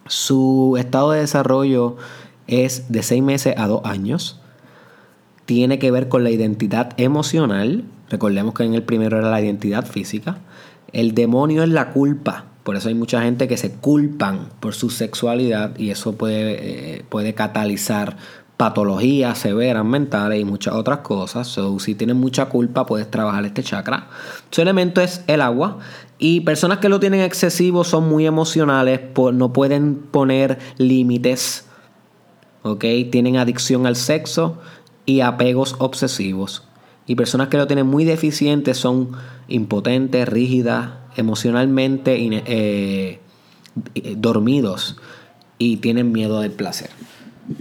Su 0.08 0.78
estado 0.80 1.12
de 1.12 1.20
desarrollo 1.20 1.98
es 2.48 2.90
de 2.90 3.04
6 3.04 3.22
meses 3.24 3.56
a 3.58 3.68
2 3.68 3.82
años 3.84 4.39
tiene 5.50 5.80
que 5.80 5.90
ver 5.90 6.10
con 6.10 6.24
la 6.24 6.30
identidad 6.30 6.94
emocional. 6.98 7.84
Recordemos 8.12 8.54
que 8.54 8.66
en 8.66 8.76
el 8.76 8.84
primero 8.84 9.18
era 9.18 9.32
la 9.32 9.42
identidad 9.42 9.84
física. 9.84 10.38
El 10.94 11.16
demonio 11.16 11.64
es 11.64 11.70
la 11.70 11.90
culpa. 11.90 12.46
Por 12.64 12.76
eso 12.76 12.88
hay 12.90 12.94
mucha 12.94 13.24
gente 13.24 13.48
que 13.48 13.58
se 13.58 13.72
culpan 13.72 14.50
por 14.60 14.76
su 14.76 14.92
sexualidad 14.92 15.76
y 15.76 15.90
eso 15.90 16.14
puede, 16.14 16.98
eh, 16.98 17.06
puede 17.10 17.34
catalizar 17.34 18.16
patologías 18.58 19.40
severas 19.40 19.84
mentales 19.84 20.40
y 20.40 20.46
muchas 20.46 20.76
otras 20.76 21.00
cosas. 21.00 21.58
Si 21.80 21.96
tienes 21.96 22.16
mucha 22.16 22.46
culpa, 22.46 22.86
puedes 22.86 23.10
trabajar 23.10 23.44
este 23.44 23.64
chakra. 23.64 24.08
Su 24.52 24.62
elemento 24.62 25.02
es 25.02 25.24
el 25.26 25.42
agua. 25.42 25.80
Y 26.20 26.42
personas 26.42 26.78
que 26.78 26.90
lo 26.90 27.00
tienen 27.00 27.22
excesivo 27.22 27.84
son 27.84 28.08
muy 28.08 28.28
emocionales, 28.28 29.02
no 29.34 29.52
pueden 29.52 29.96
poner 29.96 30.60
límites. 30.78 31.66
¿Ok? 32.62 32.86
Tienen 33.10 33.38
adicción 33.38 33.88
al 33.88 33.96
sexo 33.96 34.60
y 35.10 35.22
apegos 35.22 35.76
obsesivos. 35.80 36.62
Y 37.08 37.16
personas 37.16 37.48
que 37.48 37.58
lo 37.58 37.66
tienen 37.66 37.88
muy 37.88 38.06
deficiente 38.06 38.76
son 38.76 39.14
impotentes, 39.48 40.30
rígidas, 40.30 40.92
emocionalmente 41.16 42.16
eh, 42.46 43.20
dormidos 44.18 44.98
y 45.58 45.78
tienen 45.78 46.12
miedo 46.12 46.42
del 46.42 46.52
placer. 46.52 46.92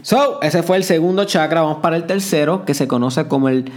So, 0.03 0.43
ese 0.43 0.63
fue 0.63 0.77
el 0.77 0.85
segundo 0.85 1.25
chakra. 1.25 1.63
Vamos 1.63 1.79
para 1.79 1.97
el 1.97 2.05
tercero, 2.05 2.67
que 2.67 2.75
se 2.75 2.87
conoce 2.87 3.27
como 3.29 3.49
el 3.49 3.73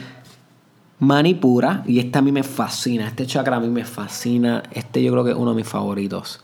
Manipura. 1.00 1.84
Y 1.88 2.00
este 2.00 2.20
a 2.20 2.22
mí 2.22 2.34
me 2.34 2.44
fascina. 2.44 3.08
Este 3.08 3.26
chakra 3.26 3.56
a 3.56 3.60
mí 3.62 3.70
me 3.70 3.86
fascina. 3.86 4.64
Este 4.74 5.02
yo 5.02 5.14
creo 5.14 5.24
que 5.24 5.32
es 5.32 5.38
uno 5.38 5.52
de 5.52 5.56
mis 5.56 5.68
favoritos. 5.68 6.44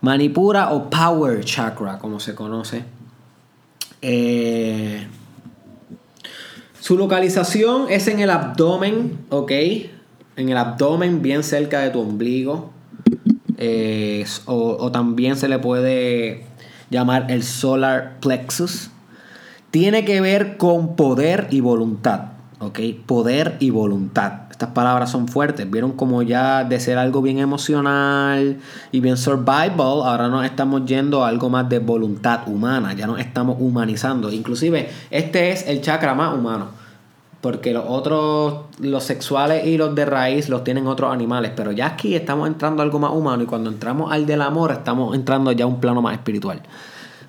Manipura 0.00 0.72
o 0.72 0.90
Power 0.90 1.44
Chakra, 1.44 2.00
como 2.00 2.18
se 2.18 2.34
conoce. 2.34 2.84
Eh, 4.02 5.06
su 6.80 6.96
localización 6.96 7.86
es 7.90 8.08
en 8.08 8.20
el 8.20 8.30
abdomen, 8.30 9.18
¿ok? 9.28 9.52
En 10.36 10.48
el 10.48 10.56
abdomen, 10.56 11.20
bien 11.20 11.42
cerca 11.42 11.80
de 11.80 11.90
tu 11.90 12.00
ombligo. 12.00 12.70
o, 14.46 14.90
también 14.90 15.36
se 15.36 15.48
le 15.48 15.58
puede 15.58 16.46
llamar 16.88 17.30
el 17.30 17.42
solar 17.42 18.16
plexus. 18.20 18.90
Tiene 19.70 20.04
que 20.04 20.20
ver 20.20 20.56
con 20.56 20.96
poder 20.96 21.48
y 21.50 21.60
voluntad, 21.60 22.32
¿ok? 22.58 22.80
Poder 23.06 23.56
y 23.60 23.70
voluntad. 23.70 24.49
Estas 24.60 24.74
palabras 24.74 25.10
son 25.10 25.26
fuertes. 25.26 25.70
Vieron 25.70 25.92
como 25.92 26.20
ya 26.20 26.64
de 26.64 26.78
ser 26.80 26.98
algo 26.98 27.22
bien 27.22 27.38
emocional 27.38 28.58
y 28.92 29.00
bien 29.00 29.16
survival, 29.16 30.02
ahora 30.04 30.28
nos 30.28 30.44
estamos 30.44 30.84
yendo 30.84 31.24
a 31.24 31.28
algo 31.28 31.48
más 31.48 31.66
de 31.70 31.78
voluntad 31.78 32.46
humana. 32.46 32.92
Ya 32.92 33.06
nos 33.06 33.18
estamos 33.20 33.56
humanizando. 33.58 34.30
Inclusive, 34.30 34.90
este 35.10 35.50
es 35.50 35.66
el 35.66 35.80
chakra 35.80 36.12
más 36.12 36.36
humano. 36.36 36.66
Porque 37.40 37.72
los 37.72 37.84
otros, 37.88 38.66
los 38.80 39.02
sexuales 39.02 39.66
y 39.66 39.78
los 39.78 39.94
de 39.94 40.04
raíz 40.04 40.50
los 40.50 40.62
tienen 40.62 40.86
otros 40.86 41.10
animales. 41.10 41.52
Pero 41.56 41.72
ya 41.72 41.86
aquí 41.86 42.14
estamos 42.14 42.46
entrando 42.46 42.82
a 42.82 42.84
algo 42.84 42.98
más 42.98 43.12
humano. 43.12 43.44
Y 43.44 43.46
cuando 43.46 43.70
entramos 43.70 44.12
al 44.12 44.26
del 44.26 44.42
amor, 44.42 44.72
estamos 44.72 45.14
entrando 45.14 45.52
ya 45.52 45.64
a 45.64 45.68
un 45.68 45.80
plano 45.80 46.02
más 46.02 46.12
espiritual. 46.12 46.60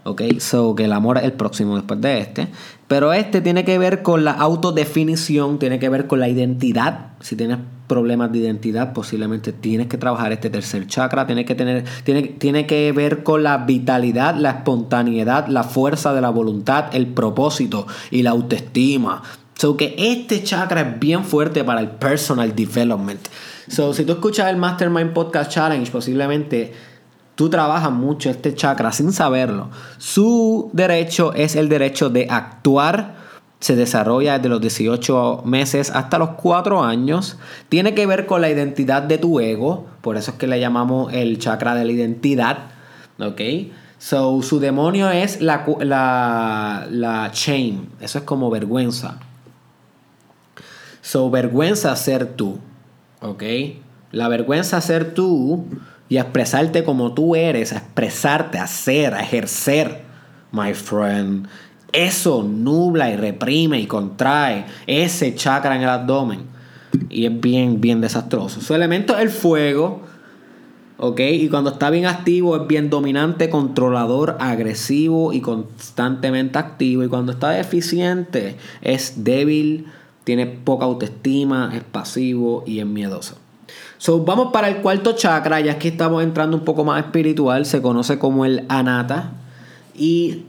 Ok, 0.03 0.21
so 0.39 0.73
que 0.75 0.85
el 0.85 0.93
amor 0.93 1.19
es 1.19 1.25
el 1.25 1.33
próximo 1.33 1.75
después 1.75 2.01
de 2.01 2.19
este. 2.19 2.47
Pero 2.87 3.13
este 3.13 3.39
tiene 3.39 3.63
que 3.63 3.77
ver 3.77 4.01
con 4.01 4.25
la 4.25 4.31
autodefinición, 4.31 5.59
tiene 5.59 5.77
que 5.77 5.89
ver 5.89 6.07
con 6.07 6.19
la 6.19 6.27
identidad. 6.27 7.11
Si 7.19 7.35
tienes 7.35 7.59
problemas 7.87 8.31
de 8.31 8.39
identidad, 8.39 8.93
posiblemente 8.93 9.53
tienes 9.53 9.87
que 9.87 9.97
trabajar 9.97 10.31
este 10.31 10.49
tercer 10.49 10.87
chakra. 10.87 11.27
Tiene 11.27 11.45
que, 11.45 11.53
tener, 11.53 11.85
tiene, 12.03 12.23
tiene 12.23 12.65
que 12.65 12.91
ver 12.91 13.21
con 13.21 13.43
la 13.43 13.59
vitalidad, 13.59 14.35
la 14.35 14.49
espontaneidad, 14.49 15.47
la 15.47 15.63
fuerza 15.63 16.13
de 16.13 16.21
la 16.21 16.31
voluntad, 16.31 16.85
el 16.93 17.07
propósito 17.07 17.85
y 18.09 18.23
la 18.23 18.31
autoestima. 18.31 19.21
So 19.53 19.77
que 19.77 19.93
este 19.97 20.41
chakra 20.41 20.81
es 20.81 20.99
bien 20.99 21.23
fuerte 21.23 21.63
para 21.63 21.79
el 21.79 21.91
personal 21.91 22.55
development. 22.55 23.21
So, 23.67 23.93
si 23.93 24.03
tú 24.03 24.13
escuchas 24.13 24.49
el 24.49 24.57
Mastermind 24.57 25.13
Podcast 25.13 25.51
Challenge, 25.51 25.89
posiblemente 25.91 26.73
tú 27.35 27.49
trabajas 27.49 27.91
mucho 27.91 28.29
este 28.29 28.53
chakra 28.53 28.91
sin 28.91 29.11
saberlo. 29.13 29.69
Su 29.97 30.69
derecho 30.73 31.33
es 31.33 31.55
el 31.55 31.69
derecho 31.69 32.09
de 32.09 32.27
actuar. 32.29 33.15
Se 33.59 33.75
desarrolla 33.75 34.37
desde 34.37 34.49
los 34.49 34.61
18 34.61 35.43
meses 35.45 35.91
hasta 35.91 36.17
los 36.17 36.31
4 36.31 36.83
años. 36.83 37.37
Tiene 37.69 37.93
que 37.93 38.07
ver 38.07 38.25
con 38.25 38.41
la 38.41 38.49
identidad 38.49 39.03
de 39.03 39.17
tu 39.17 39.39
ego. 39.39 39.85
Por 40.01 40.17
eso 40.17 40.31
es 40.31 40.37
que 40.37 40.47
le 40.47 40.59
llamamos 40.59 41.13
el 41.13 41.37
chakra 41.37 41.75
de 41.75 41.85
la 41.85 41.91
identidad. 41.91 42.57
¿Ok? 43.19 43.41
So, 43.99 44.41
su 44.41 44.59
demonio 44.59 45.11
es 45.11 45.41
la, 45.41 45.63
la, 45.81 46.87
la 46.89 47.29
shame. 47.31 47.81
Eso 47.99 48.17
es 48.17 48.23
como 48.23 48.49
vergüenza. 48.49 49.19
So, 51.01 51.29
vergüenza 51.29 51.95
ser 51.95 52.33
tú. 52.33 52.57
¿Ok? 53.21 53.43
La 54.11 54.27
vergüenza 54.27 54.81
ser 54.81 55.13
tú 55.13 55.65
y 56.11 56.17
expresarte 56.17 56.83
como 56.83 57.13
tú 57.13 57.37
eres, 57.37 57.71
a 57.71 57.77
expresarte, 57.77 58.57
a 58.57 58.65
a 58.65 59.21
ejercer, 59.21 60.01
my 60.51 60.73
friend. 60.73 61.47
Eso 61.93 62.43
nubla 62.43 63.09
y 63.11 63.15
reprime 63.15 63.79
y 63.79 63.85
contrae 63.87 64.65
ese 64.87 65.33
chakra 65.35 65.77
en 65.77 65.83
el 65.83 65.87
abdomen. 65.87 66.41
Y 67.09 67.27
es 67.27 67.39
bien, 67.39 67.79
bien 67.79 68.01
desastroso. 68.01 68.59
Su 68.59 68.75
elemento 68.75 69.15
es 69.15 69.21
el 69.21 69.29
fuego. 69.29 70.01
¿Ok? 70.97 71.21
Y 71.21 71.47
cuando 71.47 71.69
está 71.69 71.89
bien 71.89 72.05
activo 72.05 72.57
es 72.57 72.67
bien 72.67 72.89
dominante, 72.89 73.49
controlador, 73.49 74.35
agresivo 74.41 75.31
y 75.31 75.39
constantemente 75.39 76.59
activo. 76.59 77.05
Y 77.05 77.07
cuando 77.07 77.31
está 77.31 77.51
deficiente 77.51 78.57
es 78.81 79.23
débil, 79.23 79.85
tiene 80.25 80.45
poca 80.45 80.83
autoestima, 80.83 81.71
es 81.73 81.85
pasivo 81.85 82.65
y 82.67 82.79
es 82.79 82.85
miedoso. 82.85 83.40
So, 84.01 84.19
vamos 84.21 84.51
para 84.51 84.67
el 84.67 84.77
cuarto 84.77 85.11
chakra, 85.11 85.59
ya 85.61 85.77
que 85.77 85.89
estamos 85.89 86.23
entrando 86.23 86.57
un 86.57 86.65
poco 86.65 86.83
más 86.83 87.05
espiritual, 87.05 87.67
se 87.67 87.83
conoce 87.83 88.17
como 88.17 88.45
el 88.45 88.65
anata 88.67 89.33
y 89.93 90.45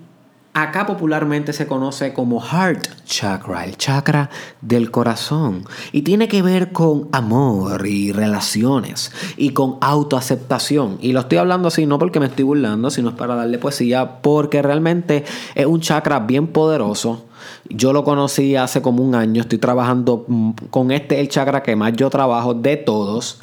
acá 0.55 0.87
popularmente 0.87 1.53
se 1.53 1.67
conoce 1.67 2.15
como 2.15 2.41
heart 2.41 2.89
chakra, 3.05 3.67
el 3.67 3.77
chakra 3.77 4.31
del 4.63 4.91
corazón 4.91 5.67
y 5.93 6.01
tiene 6.01 6.29
que 6.29 6.41
ver 6.41 6.73
con 6.73 7.11
amor 7.13 7.87
y 7.87 8.13
relaciones 8.13 9.13
y 9.37 9.51
con 9.51 9.77
autoaceptación 9.83 10.97
y 11.03 11.13
lo 11.13 11.21
estoy 11.21 11.37
hablando 11.37 11.69
así 11.69 11.85
no 11.85 11.99
porque 11.99 12.21
me 12.21 12.27
estoy 12.27 12.47
burlando, 12.47 12.91
sino 12.91 13.11
es 13.11 13.17
para 13.17 13.35
darle 13.35 13.59
poesía 13.59 14.23
porque 14.23 14.63
realmente 14.63 15.27
es 15.55 15.67
un 15.67 15.83
chakra 15.83 16.21
bien 16.21 16.47
poderoso 16.47 17.27
yo 17.69 17.93
lo 17.93 18.05
conocí 18.05 18.57
hace 18.57 18.83
como 18.83 19.03
un 19.03 19.15
año, 19.15 19.43
estoy 19.43 19.59
trabajando 19.59 20.25
mm, 20.27 20.51
con 20.71 20.91
este, 20.91 21.21
el 21.21 21.29
chakra 21.29 21.63
que 21.63 21.77
más 21.77 21.93
yo 21.95 22.11
trabajo 22.11 22.55
de 22.55 22.77
todos. 22.77 23.41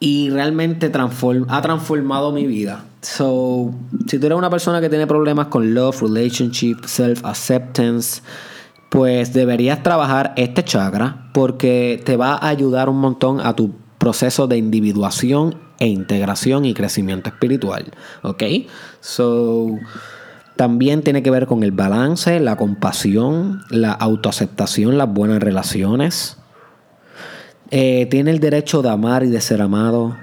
Y 0.00 0.30
realmente 0.30 0.86
ha 0.86 1.60
transformado 1.60 2.30
mi 2.30 2.46
vida. 2.46 2.84
So, 3.02 3.72
si 4.06 4.18
tú 4.18 4.26
eres 4.26 4.38
una 4.38 4.48
persona 4.48 4.80
que 4.80 4.88
tiene 4.88 5.08
problemas 5.08 5.48
con 5.48 5.74
love, 5.74 6.02
relationship, 6.02 6.84
self-acceptance, 6.84 8.22
pues 8.90 9.32
deberías 9.32 9.82
trabajar 9.82 10.34
este 10.36 10.64
chakra 10.64 11.30
porque 11.32 12.00
te 12.04 12.16
va 12.16 12.34
a 12.34 12.48
ayudar 12.48 12.88
un 12.88 13.00
montón 13.00 13.40
a 13.40 13.54
tu 13.54 13.72
proceso 13.98 14.46
de 14.46 14.56
individuación 14.56 15.56
e 15.78 15.88
integración 15.88 16.64
y 16.64 16.74
crecimiento 16.74 17.28
espiritual. 17.30 17.92
¿Ok? 18.22 18.42
So. 19.00 19.78
También 20.58 21.02
tiene 21.02 21.22
que 21.22 21.30
ver 21.30 21.46
con 21.46 21.62
el 21.62 21.70
balance, 21.70 22.40
la 22.40 22.56
compasión, 22.56 23.60
la 23.70 23.92
autoaceptación, 23.92 24.98
las 24.98 25.08
buenas 25.08 25.40
relaciones. 25.40 26.36
Eh, 27.70 28.06
tiene 28.10 28.32
el 28.32 28.40
derecho 28.40 28.82
de 28.82 28.88
amar 28.88 29.22
y 29.22 29.28
de 29.28 29.40
ser 29.40 29.62
amado. 29.62 30.16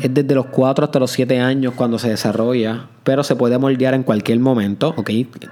Es 0.00 0.14
desde 0.14 0.34
los 0.34 0.46
4 0.46 0.86
hasta 0.86 0.98
los 0.98 1.10
7 1.10 1.40
años 1.40 1.74
cuando 1.76 1.98
se 1.98 2.08
desarrolla, 2.08 2.86
pero 3.04 3.22
se 3.22 3.36
puede 3.36 3.58
moldear 3.58 3.92
en 3.92 4.02
cualquier 4.02 4.40
momento, 4.40 4.94
¿ok? 4.96 5.10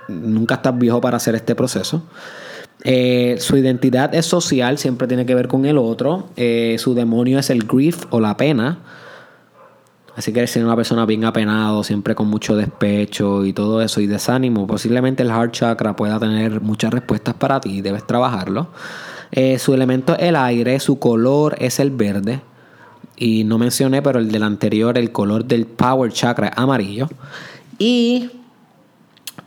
Nunca 0.08 0.54
estás 0.54 0.78
viejo 0.78 1.02
para 1.02 1.18
hacer 1.18 1.34
este 1.34 1.54
proceso. 1.54 2.06
Eh, 2.82 3.36
su 3.40 3.58
identidad 3.58 4.14
es 4.14 4.24
social, 4.24 4.78
siempre 4.78 5.06
tiene 5.06 5.26
que 5.26 5.34
ver 5.34 5.48
con 5.48 5.66
el 5.66 5.76
otro. 5.76 6.30
Eh, 6.36 6.76
su 6.78 6.94
demonio 6.94 7.38
es 7.38 7.50
el 7.50 7.64
grief 7.64 8.06
o 8.08 8.20
la 8.20 8.38
pena. 8.38 8.78
Así 10.16 10.32
que 10.32 10.46
ser 10.46 10.64
una 10.64 10.76
persona 10.76 11.06
bien 11.06 11.24
apenado, 11.24 11.84
siempre 11.84 12.14
con 12.14 12.28
mucho 12.28 12.56
despecho 12.56 13.44
y 13.44 13.52
todo 13.52 13.80
eso 13.80 14.00
y 14.00 14.06
desánimo, 14.06 14.66
posiblemente 14.66 15.22
el 15.22 15.30
heart 15.30 15.52
chakra 15.52 15.96
pueda 15.96 16.18
tener 16.18 16.60
muchas 16.60 16.92
respuestas 16.92 17.34
para 17.34 17.60
ti, 17.60 17.80
debes 17.80 18.06
trabajarlo. 18.06 18.68
Eh, 19.32 19.58
su 19.58 19.72
elemento 19.72 20.14
es 20.14 20.24
el 20.24 20.36
aire, 20.36 20.80
su 20.80 20.98
color 20.98 21.56
es 21.58 21.78
el 21.78 21.90
verde. 21.90 22.40
Y 23.16 23.44
no 23.44 23.58
mencioné, 23.58 24.02
pero 24.02 24.18
el 24.18 24.32
del 24.32 24.42
anterior, 24.42 24.96
el 24.98 25.12
color 25.12 25.44
del 25.44 25.66
power 25.66 26.10
chakra 26.12 26.48
es 26.48 26.58
amarillo. 26.58 27.08
Y 27.78 28.30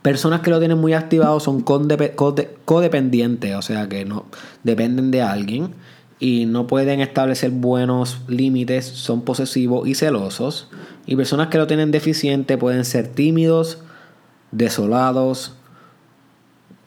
personas 0.02 0.40
que 0.40 0.50
lo 0.50 0.58
tienen 0.58 0.78
muy 0.78 0.92
activado 0.92 1.40
son 1.40 1.62
codependientes, 1.62 3.54
o 3.54 3.62
sea 3.62 3.88
que 3.88 4.04
no 4.04 4.26
dependen 4.62 5.10
de 5.10 5.22
alguien 5.22 5.74
y 6.18 6.46
no 6.46 6.66
pueden 6.66 7.00
establecer 7.00 7.50
buenos 7.50 8.20
límites, 8.28 8.86
son 8.86 9.22
posesivos 9.22 9.88
y 9.88 9.94
celosos. 9.94 10.68
Y 11.06 11.16
personas 11.16 11.48
que 11.48 11.58
lo 11.58 11.66
tienen 11.66 11.90
deficiente 11.90 12.56
pueden 12.56 12.84
ser 12.84 13.08
tímidos, 13.08 13.78
desolados, 14.52 15.54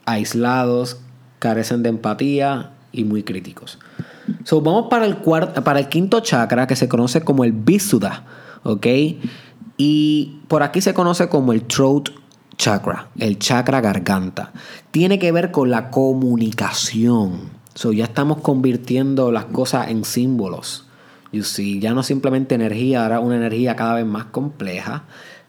aislados, 0.05 0.99
carecen 1.39 1.83
de 1.83 1.89
empatía 1.89 2.71
y 2.91 3.03
muy 3.03 3.23
críticos. 3.23 3.77
So, 4.43 4.61
vamos 4.61 4.87
para 4.89 5.05
el, 5.05 5.17
cuarto, 5.17 5.63
para 5.63 5.79
el 5.79 5.87
quinto 5.87 6.19
chakra 6.21 6.67
que 6.67 6.75
se 6.75 6.87
conoce 6.87 7.21
como 7.21 7.43
el 7.43 7.51
Visuddha, 7.51 8.25
¿ok? 8.63 8.87
Y 9.77 10.39
por 10.47 10.63
aquí 10.63 10.81
se 10.81 10.93
conoce 10.93 11.29
como 11.29 11.53
el 11.53 11.63
throat 11.63 12.09
chakra, 12.57 13.09
el 13.19 13.37
chakra 13.37 13.81
garganta. 13.81 14.51
Tiene 14.91 15.19
que 15.19 15.31
ver 15.31 15.51
con 15.51 15.69
la 15.69 15.91
comunicación. 15.91 17.56
So 17.77 17.93
ya 17.93 18.05
estamos 18.05 18.41
convirtiendo 18.41 19.31
las 19.31 19.45
cosas 19.45 19.89
en 19.89 20.03
símbolos. 20.03 20.87
You 21.31 21.43
see, 21.43 21.79
ya 21.79 21.93
no 21.93 22.01
simplemente 22.01 22.55
energía, 22.55 23.03
ahora 23.03 23.19
una 23.19 23.35
energía 23.35 23.75
cada 23.75 23.93
vez 23.93 24.05
más 24.07 24.25
compleja. 24.25 25.03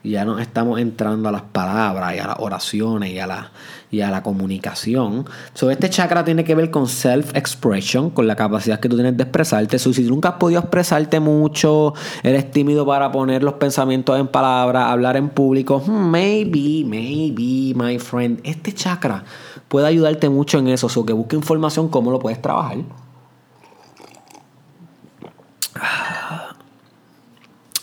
Ya 0.05 0.27
no 0.27 0.39
estamos 0.39 0.79
entrando 0.79 1.31
a 1.31 1.33
las 1.33 1.41
palabras 1.41 2.15
y 2.15 2.19
a 2.19 2.27
las 2.27 2.37
oraciones 2.39 3.13
y 3.13 3.19
a 3.19 3.27
la, 3.27 3.51
y 3.91 4.03
a 4.03 4.11
la 4.11 4.23
comunicación. 4.23 5.25
So, 5.55 5.71
este 5.71 5.89
chakra 5.89 6.23
tiene 6.23 6.45
que 6.45 6.55
ver 6.55 6.71
con 6.71 6.87
self-expression, 6.87 8.11
con 8.11 8.27
la 8.27 8.37
capacidad 8.37 8.79
que 8.79 8.91
tú 8.91 8.97
tienes 8.97 9.17
de 9.17 9.23
expresarte. 9.23 9.79
So, 9.79 9.95
si 9.95 10.03
nunca 10.03 10.29
has 10.29 10.35
podido 10.35 10.61
expresarte 10.61 11.21
mucho, 11.21 11.95
eres 12.23 12.51
tímido 12.51 12.85
para 12.85 13.11
poner 13.11 13.43
los 13.43 13.55
pensamientos 13.55 14.21
en 14.21 14.29
palabras, 14.29 14.85
hablar 14.91 15.17
en 15.17 15.31
público, 15.31 15.83
hmm, 15.85 16.11
maybe, 16.11 16.85
maybe, 16.85 17.73
my 17.75 17.99
friend, 17.99 18.41
este 18.45 18.75
chakra 18.75 19.25
puede 19.69 19.87
ayudarte 19.87 20.29
mucho 20.29 20.59
en 20.59 20.69
eso. 20.69 20.89
O 20.95 21.07
que 21.07 21.13
busque 21.13 21.37
información 21.37 21.89
cómo 21.89 22.11
lo 22.11 22.19
puedes 22.19 22.41
trabajar. 22.41 22.79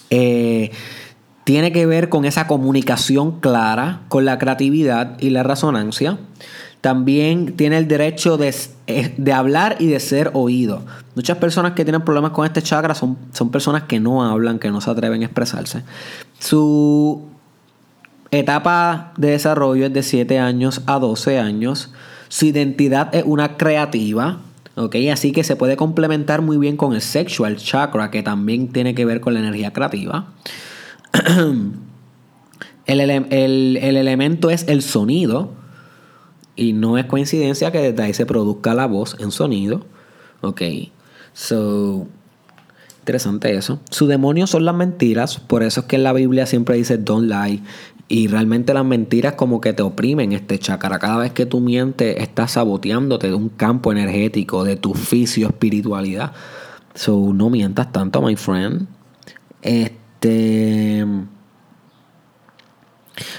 Eh, 0.10 0.72
tiene 1.44 1.72
que 1.72 1.86
ver 1.86 2.10
con 2.10 2.26
esa 2.26 2.48
comunicación 2.48 3.40
clara, 3.40 4.02
con 4.08 4.26
la 4.26 4.38
creatividad 4.38 5.20
y 5.20 5.30
la 5.30 5.44
resonancia. 5.44 6.18
También 6.82 7.56
tiene 7.56 7.78
el 7.78 7.88
derecho 7.88 8.38
de, 8.38 8.54
eh, 8.88 9.14
de, 9.18 9.34
hablar 9.34 9.76
y 9.80 9.88
de 9.88 10.00
ser 10.00 10.32
oído. 10.34 10.86
Muchas 11.16 11.38
personas 11.38 11.74
que 11.74 11.84
tienen 11.84 12.04
problemas 12.04 12.32
con 12.32 12.46
este 12.46 12.62
chakra 12.62 12.94
son, 12.94 13.18
son 13.32 13.50
personas 13.50 13.84
que 13.84 14.00
no 14.00 14.24
hablan, 14.24 14.60
que 14.60 14.70
no 14.70 14.82
se 14.82 14.92
atreven 14.92 15.22
a 15.24 15.26
expresarse. 15.26 15.84
Su 16.40 17.35
etapa 18.32 19.14
de 19.18 19.32
desarrollo 19.32 19.86
es 19.86 19.94
de 19.94 20.04
7 20.04 20.40
años 20.40 20.82
a 20.86 21.00
12 21.00 21.40
años. 21.40 21.92
Su 22.28 22.46
identidad 22.46 23.14
es 23.14 23.24
una 23.26 23.58
creativa. 23.58 24.40
¿ok? 24.76 24.96
Así 25.12 25.32
que 25.32 25.44
se 25.44 25.56
puede 25.56 25.78
complementar 25.78 26.42
muy 26.42 26.58
bien 26.58 26.78
con 26.78 26.94
el 26.94 27.02
sexual 27.02 27.58
chakra, 27.58 28.12
que 28.12 28.24
también 28.24 28.72
tiene 28.72 28.96
que 28.96 29.06
ver 29.06 29.22
con 29.22 29.34
la 29.34 29.40
energía 29.40 29.74
creativa. 29.74 30.28
el, 32.86 33.78
elemento 33.78 34.50
es 34.50 34.68
el 34.68 34.82
sonido. 34.82 35.52
Y 36.58 36.72
no 36.74 36.98
es 36.98 37.06
coincidencia 37.06 37.72
que 37.72 37.80
desde 37.80 38.02
ahí 38.02 38.14
se 38.14 38.26
produzca 38.26 38.74
la 38.74 38.86
voz 38.86 39.18
en 39.20 39.32
sonido. 39.32 39.86
Ok. 40.42 40.62
So, 41.34 42.08
Interesante 43.06 43.56
eso. 43.56 43.80
Su 43.92 44.08
demonio 44.08 44.48
son 44.48 44.66
las 44.66 44.74
mentiras, 44.74 45.38
por 45.38 45.62
eso 45.62 45.82
es 45.82 45.86
que 45.86 45.96
en 45.96 46.02
la 46.02 46.12
Biblia 46.12 46.48
siempre 46.48 46.76
dice 46.76 46.98
don't 46.98 47.30
lie. 47.30 47.62
Y 48.08 48.28
realmente 48.28 48.74
las 48.74 48.86
mentiras 48.86 49.34
como 49.34 49.62
que 49.62 49.74
te 49.74 49.82
oprimen 49.82 50.32
este 50.32 50.60
chakra. 50.60 51.00
Cada 51.00 51.18
vez 51.18 51.34
que 51.34 51.46
tú 51.46 51.60
mientes, 51.60 52.18
estás 52.20 52.52
saboteándote 52.52 53.28
de 53.28 53.34
un 53.34 53.50
campo 53.50 53.92
energético, 53.92 54.64
de 54.64 54.76
tu 54.76 54.94
fisio 54.94 55.48
espiritualidad. 55.48 56.34
So, 56.94 57.34
no 57.34 57.50
mientas 57.50 57.92
tanto, 57.92 58.22
my 58.22 58.36
friend. 58.36 58.88
Este. 59.62 61.06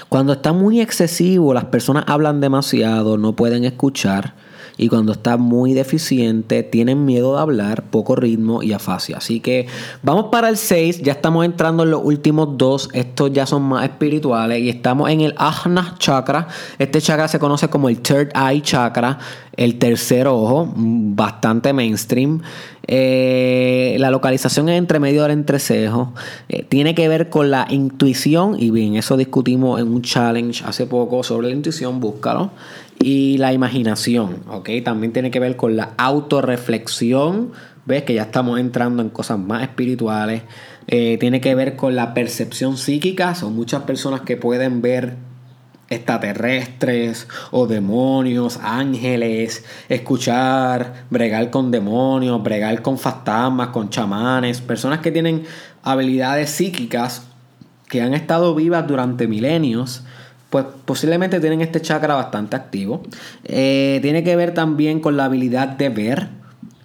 Cuando 0.09 0.33
está 0.33 0.53
muy 0.53 0.81
excesivo, 0.81 1.53
las 1.53 1.65
personas 1.65 2.05
hablan 2.07 2.41
demasiado, 2.41 3.17
no 3.17 3.35
pueden 3.35 3.63
escuchar 3.63 4.35
y 4.77 4.89
cuando 4.89 5.13
está 5.13 5.37
muy 5.37 5.73
deficiente 5.73 6.63
tienen 6.63 7.05
miedo 7.05 7.35
de 7.35 7.41
hablar, 7.41 7.83
poco 7.83 8.15
ritmo 8.15 8.61
y 8.61 8.73
afasia. 8.73 9.17
Así 9.17 9.39
que 9.39 9.67
vamos 10.03 10.25
para 10.31 10.49
el 10.49 10.57
6, 10.57 11.01
ya 11.01 11.13
estamos 11.13 11.45
entrando 11.45 11.83
en 11.83 11.91
los 11.91 12.01
últimos 12.03 12.57
dos, 12.57 12.89
estos 12.93 13.31
ya 13.33 13.45
son 13.45 13.63
más 13.63 13.83
espirituales 13.83 14.59
y 14.59 14.69
estamos 14.69 15.09
en 15.09 15.21
el 15.21 15.33
Ajna 15.37 15.95
chakra. 15.97 16.47
Este 16.77 17.01
chakra 17.01 17.27
se 17.27 17.39
conoce 17.39 17.69
como 17.69 17.89
el 17.89 17.99
Third 17.99 18.29
Eye 18.35 18.61
chakra, 18.61 19.17
el 19.55 19.79
tercer 19.79 20.27
ojo, 20.27 20.71
bastante 20.75 21.73
mainstream. 21.73 22.41
Eh, 22.89 23.97
la 23.99 24.11
localización 24.11 24.69
es 24.69 24.77
entre 24.77 24.99
medio 24.99 25.23
del 25.23 25.31
entrecejo. 25.31 26.13
Eh, 26.47 26.63
tiene 26.67 26.95
que 26.95 27.07
ver 27.09 27.29
con 27.29 27.51
la 27.51 27.67
intuición. 27.69 28.55
Y 28.57 28.71
bien, 28.71 28.95
eso 28.95 29.17
discutimos 29.17 29.81
en 29.81 29.89
un 29.89 30.01
challenge 30.03 30.63
hace 30.65 30.85
poco 30.85 31.23
sobre 31.23 31.49
la 31.49 31.55
intuición. 31.55 31.99
Búscalo 31.99 32.51
y 32.99 33.37
la 33.37 33.53
imaginación, 33.53 34.43
¿ok? 34.49 34.69
También 34.83 35.13
tiene 35.13 35.31
que 35.31 35.39
ver 35.39 35.55
con 35.55 35.77
la 35.77 35.93
autorreflexión, 35.97 37.51
ves 37.85 38.03
que 38.03 38.13
ya 38.13 38.23
estamos 38.23 38.59
entrando 38.59 39.01
en 39.01 39.09
cosas 39.09 39.39
más 39.39 39.63
espirituales, 39.63 40.43
eh, 40.87 41.17
tiene 41.19 41.41
que 41.41 41.55
ver 41.55 41.75
con 41.75 41.95
la 41.95 42.13
percepción 42.13 42.77
psíquica, 42.77 43.35
son 43.35 43.55
muchas 43.55 43.83
personas 43.83 44.21
que 44.21 44.37
pueden 44.37 44.81
ver 44.81 45.15
extraterrestres 45.89 47.27
o 47.51 47.65
demonios, 47.67 48.59
ángeles, 48.61 49.63
escuchar, 49.89 51.05
bregar 51.09 51.49
con 51.49 51.71
demonios, 51.71 52.43
bregar 52.43 52.81
con 52.81 52.97
fantasmas, 52.97 53.69
con 53.69 53.89
chamanes, 53.89 54.59
personas 54.59 54.99
que 54.99 55.11
tienen 55.11 55.43
habilidades 55.83 56.49
psíquicas 56.49 57.23
que 57.87 58.01
han 58.01 58.13
estado 58.13 58.53
vivas 58.53 58.85
durante 58.85 59.27
milenios 59.27 60.03
pues 60.63 60.73
posiblemente 60.85 61.39
tienen 61.39 61.61
este 61.61 61.81
chakra 61.81 62.15
bastante 62.15 62.55
activo. 62.55 63.03
Eh, 63.43 63.99
tiene 64.01 64.23
que 64.23 64.35
ver 64.35 64.55
también 64.55 65.01
con 65.01 65.15
la 65.15 65.25
habilidad 65.25 65.67
de 65.67 65.89
ver, 65.89 66.29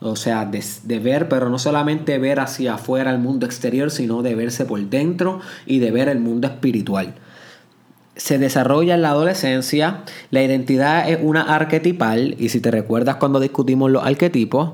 o 0.01 0.15
sea, 0.15 0.45
de, 0.45 0.99
ver, 0.99 1.31
pero 1.31 1.49
no 1.49 1.59
solamente 1.59 2.19
ver 2.19 2.39
hacia 2.39 2.75
afuera 2.75 3.11
el 3.11 3.19
mundo 3.19 3.47
exterior, 3.47 3.91
sino 3.91 4.21
de 4.21 4.35
verse 4.35 4.67
por 4.67 4.79
dentro 4.81 5.41
y 5.65 5.79
de 5.79 5.91
ver 5.91 6.11
el 6.11 6.21
mundo 6.21 6.49
espiritual. 6.49 7.15
Se 8.15 8.37
desarrolla 8.37 8.95
en 8.95 9.01
la 9.01 9.09
adolescencia, 9.09 10.03
la 10.31 10.43
identidad 10.43 11.09
es 11.09 11.19
una 11.23 11.55
arquetipal, 11.55 12.37
y 12.39 12.51
si 12.51 12.61
te 12.61 12.71
recuerdas 12.71 13.17
cuando 13.17 13.41
discutimos 13.41 13.91
los 13.91 14.05
arquetipos, 14.05 14.73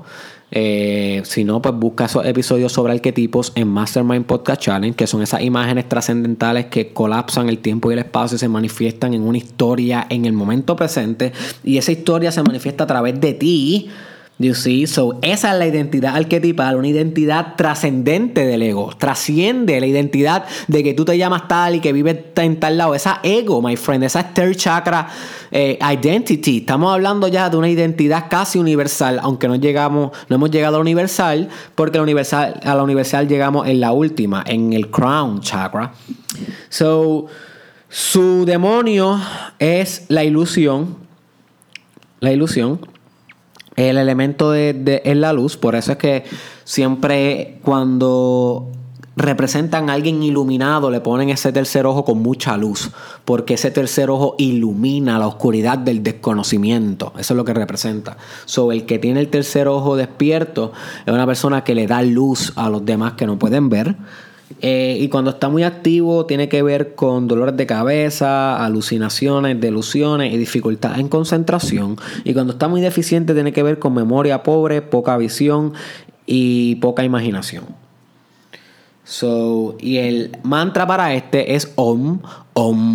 eh, 0.51 1.21
si 1.25 1.43
no, 1.43 1.61
pues 1.61 1.75
busca 1.75 2.05
esos 2.05 2.25
episodios 2.25 2.71
sobre 2.71 2.93
arquetipos 2.93 3.51
en 3.55 3.67
Mastermind 3.67 4.25
Podcast 4.25 4.61
Challenge, 4.61 4.95
que 4.95 5.07
son 5.07 5.21
esas 5.21 5.41
imágenes 5.41 5.87
trascendentales 5.87 6.65
que 6.65 6.91
colapsan 6.91 7.49
el 7.49 7.59
tiempo 7.59 7.89
y 7.89 7.93
el 7.93 7.99
espacio 7.99 8.35
y 8.35 8.39
se 8.39 8.47
manifiestan 8.47 9.13
en 9.13 9.21
una 9.21 9.37
historia 9.37 10.07
en 10.09 10.25
el 10.25 10.33
momento 10.33 10.75
presente. 10.75 11.33
Y 11.63 11.77
esa 11.77 11.91
historia 11.91 12.31
se 12.31 12.41
manifiesta 12.41 12.85
a 12.85 12.87
través 12.87 13.19
de 13.19 13.33
ti 13.33 13.89
You 14.41 14.55
see? 14.55 14.87
So, 14.87 15.19
esa 15.21 15.51
es 15.51 15.59
la 15.59 15.67
identidad 15.67 16.15
arquetipal, 16.15 16.77
una 16.77 16.87
identidad 16.87 17.55
trascendente 17.57 18.45
del 18.45 18.61
ego. 18.61 18.91
Trasciende 18.97 19.81
la 19.81 19.85
identidad 19.85 20.45
de 20.69 20.81
que 20.81 20.93
tú 20.93 21.03
te 21.03 21.17
llamas 21.17 21.49
tal 21.49 21.75
y 21.75 21.81
que 21.81 21.91
vives 21.91 22.19
en 22.37 22.57
tal 22.57 22.77
lado. 22.77 22.95
Esa 22.95 23.19
ego, 23.21 23.61
my 23.61 23.75
friend, 23.75 24.05
esa 24.05 24.33
third 24.33 24.55
chakra 24.55 25.09
eh, 25.51 25.77
identity. 25.81 26.59
Estamos 26.59 26.93
hablando 26.93 27.27
ya 27.27 27.49
de 27.49 27.57
una 27.57 27.69
identidad 27.69 28.27
casi 28.29 28.59
universal, 28.59 29.19
aunque 29.21 29.49
no 29.49 29.57
llegamos, 29.57 30.11
no 30.29 30.35
hemos 30.37 30.51
llegado 30.51 30.75
a 30.75 30.77
la 30.77 30.81
universal, 30.83 31.49
porque 31.75 31.97
la 31.97 32.03
universal, 32.03 32.61
a 32.63 32.75
la 32.75 32.83
universal 32.83 33.27
llegamos 33.27 33.67
en 33.67 33.81
la 33.81 33.91
última, 33.91 34.45
en 34.47 34.71
el 34.71 34.89
crown 34.89 35.41
chakra. 35.41 35.91
So, 36.69 37.25
su 37.89 38.45
demonio 38.45 39.19
es 39.59 40.05
la 40.07 40.23
ilusión. 40.23 40.95
La 42.21 42.31
ilusión 42.31 42.79
el 43.81 43.97
elemento 43.97 44.51
de, 44.51 45.01
es 45.03 45.17
la 45.17 45.33
luz, 45.33 45.57
por 45.57 45.75
eso 45.75 45.93
es 45.93 45.97
que 45.97 46.23
siempre 46.63 47.59
cuando 47.63 48.67
representan 49.19 49.89
a 49.89 49.93
alguien 49.93 50.23
iluminado, 50.23 50.89
le 50.89 51.01
ponen 51.01 51.29
ese 51.29 51.51
tercer 51.51 51.85
ojo 51.85 52.05
con 52.05 52.21
mucha 52.21 52.57
luz, 52.57 52.89
porque 53.25 53.55
ese 53.55 53.69
tercer 53.69 54.09
ojo 54.09 54.35
ilumina 54.37 55.19
la 55.19 55.27
oscuridad 55.27 55.77
del 55.77 56.01
desconocimiento. 56.01 57.13
Eso 57.19 57.33
es 57.33 57.37
lo 57.37 57.43
que 57.43 57.53
representa. 57.53 58.17
So, 58.45 58.71
el 58.71 58.85
que 58.85 58.97
tiene 58.97 59.19
el 59.19 59.27
tercer 59.27 59.67
ojo 59.67 59.97
despierto 59.97 60.71
es 61.05 61.13
una 61.13 61.25
persona 61.25 61.63
que 61.63 61.75
le 61.75 61.85
da 61.85 62.01
luz 62.01 62.53
a 62.55 62.69
los 62.69 62.85
demás 62.85 63.13
que 63.13 63.27
no 63.27 63.37
pueden 63.37 63.69
ver. 63.69 63.97
Eh, 64.61 64.97
y 64.99 65.07
cuando 65.09 65.29
está 65.31 65.47
muy 65.47 65.63
activo 65.63 66.25
tiene 66.25 66.49
que 66.49 66.63
ver 66.63 66.95
con 66.95 67.27
dolores 67.27 67.55
de 67.55 67.65
cabeza, 67.67 68.63
alucinaciones, 68.65 69.61
delusiones 69.61 70.33
y 70.33 70.37
dificultad 70.37 70.99
en 70.99 71.07
concentración. 71.07 71.97
Y 72.23 72.33
cuando 72.33 72.53
está 72.53 72.67
muy 72.67 72.81
deficiente 72.81 73.33
tiene 73.33 73.53
que 73.53 73.63
ver 73.63 73.79
con 73.79 73.93
memoria 73.93 74.43
pobre, 74.43 74.81
poca 74.81 75.15
visión 75.17 75.73
y 76.25 76.75
poca 76.75 77.03
imaginación. 77.03 77.65
So, 79.03 79.75
y 79.79 79.97
el 79.97 80.37
mantra 80.43 80.85
para 80.85 81.13
este 81.15 81.55
es 81.55 81.71
Om, 81.75 82.19
Om, 82.53 82.85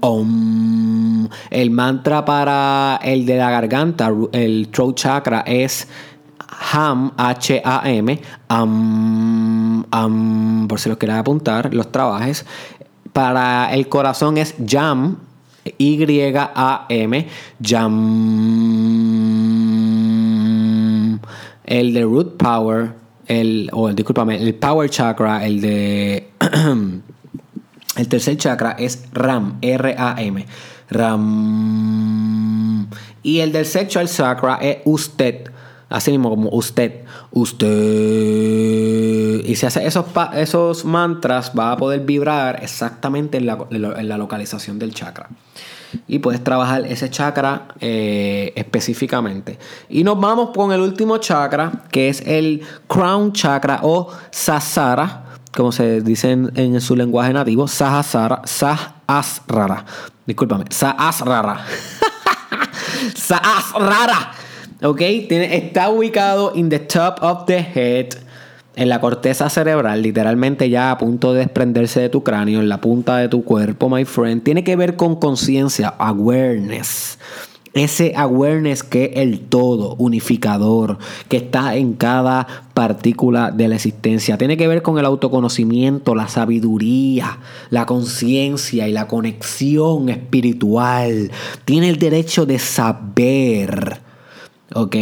Om. 0.00 1.28
El 1.50 1.70
mantra 1.70 2.24
para 2.24 2.98
el 3.02 3.26
de 3.26 3.36
la 3.36 3.50
garganta, 3.50 4.10
el 4.32 4.68
throat 4.68 4.96
chakra, 4.96 5.40
es 5.40 5.88
Ham, 6.48 7.12
H-A-M, 7.16 8.20
am, 8.48 9.84
por 10.68 10.80
si 10.80 10.88
los 10.88 10.98
quieres 10.98 11.16
apuntar, 11.16 11.74
los 11.74 11.90
trabajes. 11.92 12.46
Para 13.12 13.72
el 13.74 13.88
corazón 13.88 14.38
es 14.38 14.54
Jam, 14.64 15.18
Y-A-M, 15.78 17.28
Jam. 17.62 17.96
El 21.64 21.94
de 21.94 22.02
Root 22.02 22.36
Power, 22.36 22.92
el, 23.26 23.70
o 23.72 23.88
el, 23.88 23.96
discúlpame, 23.96 24.40
el 24.40 24.54
Power 24.54 24.88
Chakra, 24.88 25.44
el 25.44 25.60
de. 25.60 26.30
el 27.96 28.08
tercer 28.08 28.36
chakra 28.36 28.76
es 28.78 29.04
Ram, 29.12 29.58
R-A-M. 29.60 30.46
Ram. 30.90 32.36
Y 33.22 33.40
el 33.40 33.50
del 33.52 33.66
Sexual 33.66 34.08
Chakra 34.08 34.58
es 34.60 34.78
Usted. 34.84 35.50
Así 35.88 36.10
mismo 36.10 36.30
como 36.30 36.50
usted, 36.50 37.04
usted. 37.30 37.68
Y 39.44 39.54
si 39.54 39.66
hace 39.66 39.86
esos, 39.86 40.04
esos 40.34 40.84
mantras, 40.84 41.52
va 41.56 41.70
a 41.72 41.76
poder 41.76 42.00
vibrar 42.00 42.58
exactamente 42.62 43.38
en 43.38 43.46
la, 43.46 44.16
localización 44.18 44.80
del 44.80 44.92
chakra. 44.92 45.28
Y 46.08 46.18
puedes 46.18 46.42
trabajar 46.42 46.84
ese 46.86 47.08
chakra 47.08 47.68
eh, 47.80 48.52
específicamente. 48.56 49.60
Y 49.88 50.02
nos 50.02 50.18
vamos 50.18 50.50
con 50.52 50.72
el 50.72 50.80
último 50.80 51.18
chakra, 51.18 51.84
que 51.92 52.08
es 52.08 52.20
el 52.26 52.62
crown 52.88 53.32
chakra 53.32 53.78
o 53.84 54.08
sasara, 54.32 55.26
como 55.56 55.70
se 55.70 56.00
dice 56.00 56.32
en, 56.32 56.80
su 56.80 56.96
lenguaje 56.96 57.32
nativo, 57.32 57.68
sahasara, 57.68 58.42
sahasrara. 58.44 59.84
Discúlpame, 60.26 60.64
sahasrara. 60.68 61.64
sahasrara. 63.14 64.32
¿Ok? 64.82 64.98
Tiene, 65.28 65.56
está 65.56 65.88
ubicado 65.88 66.52
in 66.54 66.68
the 66.68 66.78
top 66.78 67.22
of 67.22 67.46
the 67.46 67.58
head, 67.58 68.08
en 68.76 68.90
la 68.90 69.00
corteza 69.00 69.48
cerebral, 69.48 70.02
literalmente 70.02 70.68
ya 70.68 70.90
a 70.90 70.98
punto 70.98 71.32
de 71.32 71.40
desprenderse 71.40 72.00
de 72.00 72.10
tu 72.10 72.22
cráneo, 72.22 72.60
en 72.60 72.68
la 72.68 72.80
punta 72.80 73.16
de 73.16 73.28
tu 73.28 73.42
cuerpo, 73.42 73.88
my 73.88 74.04
friend. 74.04 74.42
Tiene 74.42 74.64
que 74.64 74.76
ver 74.76 74.96
con 74.96 75.16
conciencia, 75.16 75.88
awareness. 75.88 77.18
Ese 77.72 78.14
awareness 78.16 78.82
que 78.82 79.12
es 79.14 79.16
el 79.16 79.40
todo 79.40 79.96
unificador, 79.96 80.98
que 81.28 81.38
está 81.38 81.76
en 81.76 81.94
cada 81.94 82.46
partícula 82.74 83.50
de 83.50 83.68
la 83.68 83.76
existencia. 83.76 84.38
Tiene 84.38 84.58
que 84.58 84.68
ver 84.68 84.82
con 84.82 84.98
el 84.98 85.04
autoconocimiento, 85.04 86.14
la 86.14 86.28
sabiduría, 86.28 87.38
la 87.70 87.86
conciencia 87.86 88.88
y 88.88 88.92
la 88.92 89.06
conexión 89.06 90.10
espiritual. 90.10 91.30
Tiene 91.64 91.88
el 91.88 91.98
derecho 91.98 92.46
de 92.46 92.58
saber 92.58 94.05
¿ok? 94.76 94.96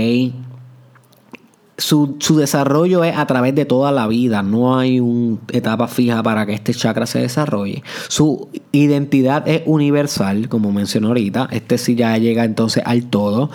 Su, 1.77 2.17
desarrollo 2.37 3.03
es 3.03 3.17
a 3.17 3.27
través 3.27 3.55
de 3.55 3.65
toda 3.65 3.91
la 3.91 4.07
vida, 4.07 4.45
no 4.45 4.79
hay 4.79 5.01
una 5.01 5.39
etapa 5.51 5.89
fija 5.89 6.23
para 6.23 6.47
que 6.47 6.55
este 6.55 6.73
chakra 6.73 7.05
se 7.05 7.19
desarrolle. 7.19 7.83
Su 8.09 8.49
identidad 8.71 9.47
es 9.49 9.63
universal, 9.67 10.49
como 10.49 10.71
mencioné 10.71 11.09
ahorita, 11.09 11.49
este 11.51 11.79
sí 11.79 11.97
ya 11.97 12.17
llega 12.17 12.45
entonces 12.45 12.85
al 12.87 13.07
todo. 13.07 13.51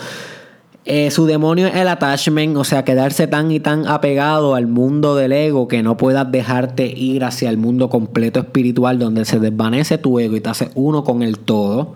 Eh, 0.84 1.12
su 1.12 1.28
demonio 1.28 1.68
es 1.68 1.76
el 1.76 1.88
attachment, 1.88 2.58
o 2.58 2.64
sea, 2.66 2.84
quedarse 2.84 3.28
tan 3.28 3.52
y 3.52 3.62
tan 3.62 3.88
apegado 3.88 4.56
al 4.56 4.68
mundo 4.68 5.16
del 5.16 5.32
ego 5.32 5.68
que 5.68 5.82
no 5.82 5.96
puedas 5.96 6.30
dejarte 6.30 6.88
ir 6.88 7.24
hacia 7.24 7.50
el 7.50 7.58
mundo 7.58 7.90
completo 7.90 8.40
espiritual 8.40 9.00
donde 9.00 9.24
se 9.24 9.40
desvanece 9.40 9.98
tu 9.98 10.20
ego 10.20 10.36
y 10.36 10.42
te 10.42 10.50
hace 10.50 10.72
uno 10.76 11.06
con 11.06 11.24
el 11.24 11.40
todo. 11.40 11.94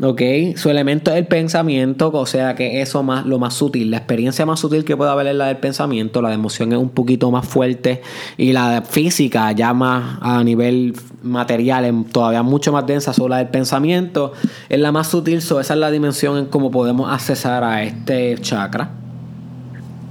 ¿Ok? 0.00 0.22
Su 0.56 0.70
elemento 0.70 1.10
es 1.10 1.16
el 1.16 1.26
pensamiento, 1.26 2.10
o 2.12 2.26
sea 2.26 2.54
que 2.54 2.80
eso 2.80 3.02
más 3.02 3.26
lo 3.26 3.38
más 3.38 3.54
sutil, 3.54 3.90
la 3.90 3.98
experiencia 3.98 4.46
más 4.46 4.60
sutil 4.60 4.84
que 4.84 4.96
puede 4.96 5.10
haber 5.10 5.26
es 5.28 5.34
la 5.34 5.46
del 5.46 5.56
pensamiento, 5.56 6.22
la 6.22 6.28
de 6.28 6.34
emoción 6.34 6.72
es 6.72 6.78
un 6.78 6.90
poquito 6.90 7.30
más 7.30 7.46
fuerte 7.46 8.02
y 8.36 8.52
la 8.52 8.82
física 8.82 9.50
ya 9.52 9.74
más 9.74 10.18
a 10.20 10.42
nivel 10.44 10.94
material, 11.22 12.04
todavía 12.12 12.42
mucho 12.42 12.72
más 12.72 12.86
densa, 12.86 13.12
solo 13.12 13.30
la 13.30 13.38
del 13.38 13.48
pensamiento 13.48 14.32
es 14.68 14.78
la 14.78 14.92
más 14.92 15.08
sutil, 15.08 15.38
esa 15.38 15.60
es 15.60 15.70
la 15.70 15.90
dimensión 15.90 16.38
en 16.38 16.46
cómo 16.46 16.70
podemos 16.70 17.10
accesar 17.12 17.64
a 17.64 17.82
este 17.82 18.36
chakra. 18.40 19.07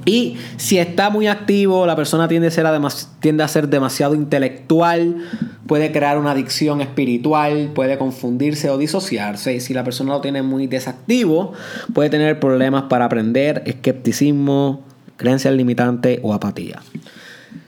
Y 0.08 0.38
si 0.56 0.80
está 0.80 1.10
muy 1.10 1.28
activo, 1.28 1.86
la 1.86 1.98
persona 1.98 2.30
tiende 2.30 2.48
a, 2.48 3.48
ser 3.50 3.68
demasiado 3.68 4.16
intelectual, 4.16 5.18
puede 5.68 5.92
crear 5.92 6.18
una 6.18 6.32
adicción 6.32 6.80
espiritual, 6.80 7.72
puede 7.76 7.98
confundirse 7.98 8.70
o 8.70 8.78
disociarse. 8.78 9.54
Y 9.56 9.60
si 9.60 9.74
la 9.74 9.84
persona 9.84 10.14
lo 10.14 10.22
tiene 10.22 10.44
muy 10.44 10.66
desactivo, 10.66 11.52
puede 11.94 12.10
tener 12.10 12.40
problemas 12.40 12.84
para 12.84 13.04
aprender, 13.04 13.64
escepticismo, 13.66 14.82
creencias 15.18 15.54
limitantes 15.54 16.22
o 16.24 16.34
apatía. 16.34 16.82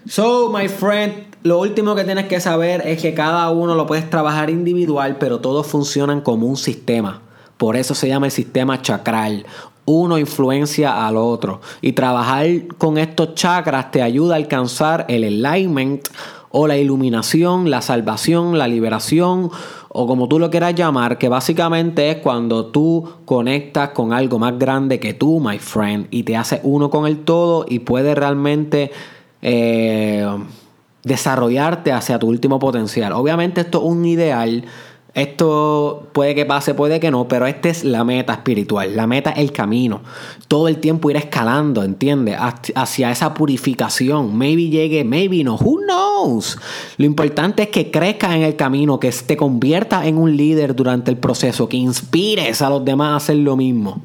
So, 0.07 0.49
my 0.49 0.69
friend, 0.69 1.25
lo 1.43 1.59
último 1.59 1.93
que 1.93 2.05
tienes 2.05 2.27
que 2.27 2.39
saber 2.39 2.87
es 2.87 3.01
que 3.01 3.13
cada 3.13 3.49
uno 3.49 3.75
lo 3.75 3.85
puedes 3.85 4.09
trabajar 4.09 4.49
individual, 4.49 5.17
pero 5.19 5.39
todos 5.41 5.67
funcionan 5.67 6.21
como 6.21 6.47
un 6.47 6.55
sistema. 6.55 7.21
Por 7.59 7.75
eso 7.75 7.93
se 7.93 8.07
llama 8.07 8.27
el 8.27 8.31
sistema 8.31 8.81
chakral 8.81 9.45
uno 9.89 10.17
influencia 10.17 11.05
al 11.07 11.17
otro. 11.17 11.61
Y 11.81 11.93
trabajar 11.93 12.45
con 12.77 12.97
estos 12.97 13.35
chakras 13.35 13.91
te 13.91 14.01
ayuda 14.01 14.35
a 14.35 14.37
alcanzar 14.37 15.05
el 15.09 15.45
alignment 15.45 16.07
o 16.51 16.67
la 16.67 16.77
iluminación, 16.77 17.69
la 17.69 17.81
salvación, 17.81 18.57
la 18.57 18.67
liberación 18.67 19.51
o 19.89 20.05
como 20.05 20.27
tú 20.27 20.37
lo 20.37 20.51
quieras 20.51 20.75
llamar, 20.75 21.17
que 21.17 21.29
básicamente 21.29 22.11
es 22.11 22.17
cuando 22.17 22.67
tú 22.67 23.09
conectas 23.25 23.89
con 23.89 24.13
algo 24.13 24.37
más 24.37 24.57
grande 24.59 24.99
que 24.99 25.15
tú, 25.15 25.39
my 25.39 25.57
friend, 25.57 26.07
y 26.11 26.23
te 26.23 26.37
hace 26.37 26.59
uno 26.63 26.91
con 26.91 27.07
el 27.07 27.19
todo 27.23 27.65
y 27.67 27.79
puedes 27.79 28.15
realmente 28.15 28.91
eh, 29.41 30.27
desarrollarte 31.03 31.91
hacia 31.91 32.19
tu 32.19 32.27
último 32.27 32.59
potencial. 32.59 33.13
Obviamente 33.13 33.61
esto 33.61 33.79
es 33.79 33.85
un 33.85 34.05
ideal 34.05 34.65
esto 35.15 36.07
puede 36.13 36.35
que 36.35 36.45
pase, 36.45 36.75
puede 36.75 36.99
que 36.99 37.09
no, 37.09 37.27
pero 37.27 37.47
esta 37.47 37.69
es 37.69 37.83
la 37.83 38.03
meta 38.03 38.33
espiritual. 38.33 38.95
La 38.95 39.07
meta 39.07 39.31
es 39.31 39.39
el 39.39 39.51
camino. 39.51 40.01
Todo 40.47 40.67
el 40.67 40.77
tiempo 40.77 41.09
ir 41.09 41.17
escalando, 41.17 41.83
¿entiendes? 41.83 42.37
Hacia 42.75 43.11
esa 43.11 43.33
purificación. 43.33 44.37
Maybe 44.37 44.69
llegue, 44.69 45.03
maybe 45.03 45.43
no. 45.43 45.55
Who 45.55 45.81
knows? 45.81 46.59
Lo 46.97 47.05
importante 47.05 47.63
es 47.63 47.69
que 47.69 47.89
crezcas 47.89 48.35
en 48.35 48.43
el 48.43 48.55
camino, 48.55 48.99
que 48.99 49.11
te 49.11 49.35
conviertas 49.35 50.05
en 50.05 50.17
un 50.17 50.37
líder 50.37 50.75
durante 50.75 51.09
el 51.09 51.17
proceso, 51.17 51.67
que 51.67 51.77
inspires 51.77 52.61
a 52.61 52.69
los 52.69 52.85
demás 52.85 53.13
a 53.13 53.15
hacer 53.15 53.37
lo 53.37 53.57
mismo. 53.57 54.03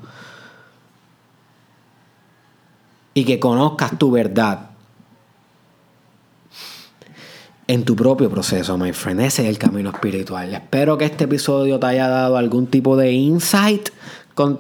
Y 3.12 3.24
que 3.24 3.38
conozcas 3.38 3.98
tu 3.98 4.11
verdad 4.11 4.74
en 7.66 7.84
tu 7.84 7.96
propio 7.96 8.28
proceso, 8.28 8.76
my 8.76 8.92
friend. 8.92 9.20
Ese 9.20 9.42
es 9.42 9.48
el 9.48 9.58
camino 9.58 9.90
espiritual. 9.90 10.52
Espero 10.52 10.98
que 10.98 11.06
este 11.06 11.24
episodio 11.24 11.78
te 11.78 11.86
haya 11.86 12.08
dado 12.08 12.36
algún 12.36 12.66
tipo 12.66 12.96
de 12.96 13.12
insight. 13.12 13.88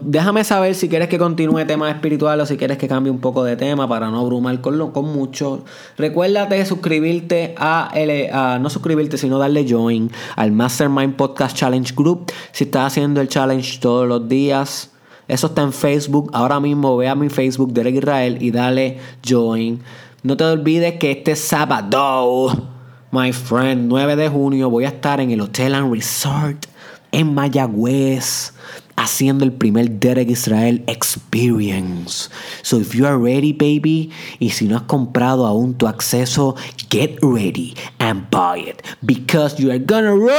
déjame 0.00 0.44
saber 0.44 0.74
si 0.74 0.88
quieres 0.88 1.08
que 1.08 1.18
continúe 1.18 1.66
tema 1.66 1.90
espiritual 1.90 2.40
o 2.40 2.46
si 2.46 2.56
quieres 2.56 2.78
que 2.78 2.88
cambie 2.88 3.10
un 3.10 3.18
poco 3.18 3.44
de 3.44 3.56
tema 3.56 3.88
para 3.88 4.08
no 4.10 4.20
abrumar 4.20 4.60
con, 4.60 4.90
con 4.92 5.04
mucho. 5.12 5.64
Recuérdate 5.98 6.64
suscribirte 6.64 7.54
a, 7.58 7.92
a, 8.32 8.58
no 8.58 8.70
suscribirte, 8.70 9.18
sino 9.18 9.38
darle 9.38 9.66
join 9.68 10.10
al 10.36 10.52
Mastermind 10.52 11.16
Podcast 11.16 11.56
Challenge 11.56 11.92
Group. 11.94 12.32
Si 12.52 12.64
estás 12.64 12.86
haciendo 12.86 13.20
el 13.20 13.28
challenge 13.28 13.80
todos 13.80 14.08
los 14.08 14.28
días, 14.28 14.90
eso 15.28 15.48
está 15.48 15.62
en 15.62 15.72
Facebook. 15.72 16.30
Ahora 16.32 16.58
mismo 16.58 16.96
ve 16.96 17.08
a 17.08 17.14
mi 17.14 17.28
Facebook, 17.28 17.72
Derek 17.74 17.96
Israel, 17.96 18.38
y 18.40 18.50
dale 18.50 18.98
join. 19.26 19.82
No 20.22 20.38
te 20.38 20.44
olvides 20.44 20.94
que 20.94 21.10
este 21.10 21.36
sábado 21.36 22.73
My 23.14 23.30
friend, 23.30 23.86
9 23.86 24.16
de 24.16 24.28
junio 24.28 24.68
voy 24.68 24.86
a 24.86 24.88
estar 24.88 25.20
en 25.20 25.30
el 25.30 25.40
Hotel 25.40 25.76
and 25.76 25.94
Resort 25.94 26.66
en 27.12 27.32
Mayagüez 27.32 28.52
haciendo 28.96 29.44
el 29.44 29.52
primer 29.52 29.88
Derek 29.88 30.30
Israel 30.30 30.82
Experience. 30.88 32.28
So 32.62 32.80
if 32.80 32.92
you 32.92 33.06
are 33.06 33.16
ready, 33.16 33.52
baby, 33.52 34.10
y 34.40 34.50
si 34.50 34.66
no 34.66 34.74
has 34.74 34.82
comprado 34.82 35.46
aún 35.46 35.74
tu 35.74 35.86
acceso, 35.86 36.56
get 36.90 37.20
ready 37.22 37.76
and 38.00 38.28
buy 38.30 38.68
it 38.68 38.82
because 39.00 39.62
you 39.62 39.70
are 39.70 39.78
gonna 39.78 40.10
roll. 40.10 40.32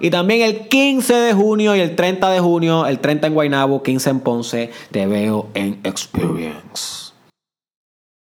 Y 0.00 0.08
también 0.08 0.40
el 0.40 0.66
15 0.66 1.12
de 1.12 1.34
junio 1.34 1.76
y 1.76 1.80
el 1.80 1.94
30 1.94 2.30
de 2.30 2.40
junio, 2.40 2.86
el 2.86 3.00
30 3.00 3.26
en 3.26 3.34
Guaynabo, 3.34 3.82
15 3.82 4.08
en 4.08 4.20
Ponce, 4.20 4.70
te 4.90 5.06
veo 5.06 5.50
en 5.52 5.78
Experience. 5.84 7.11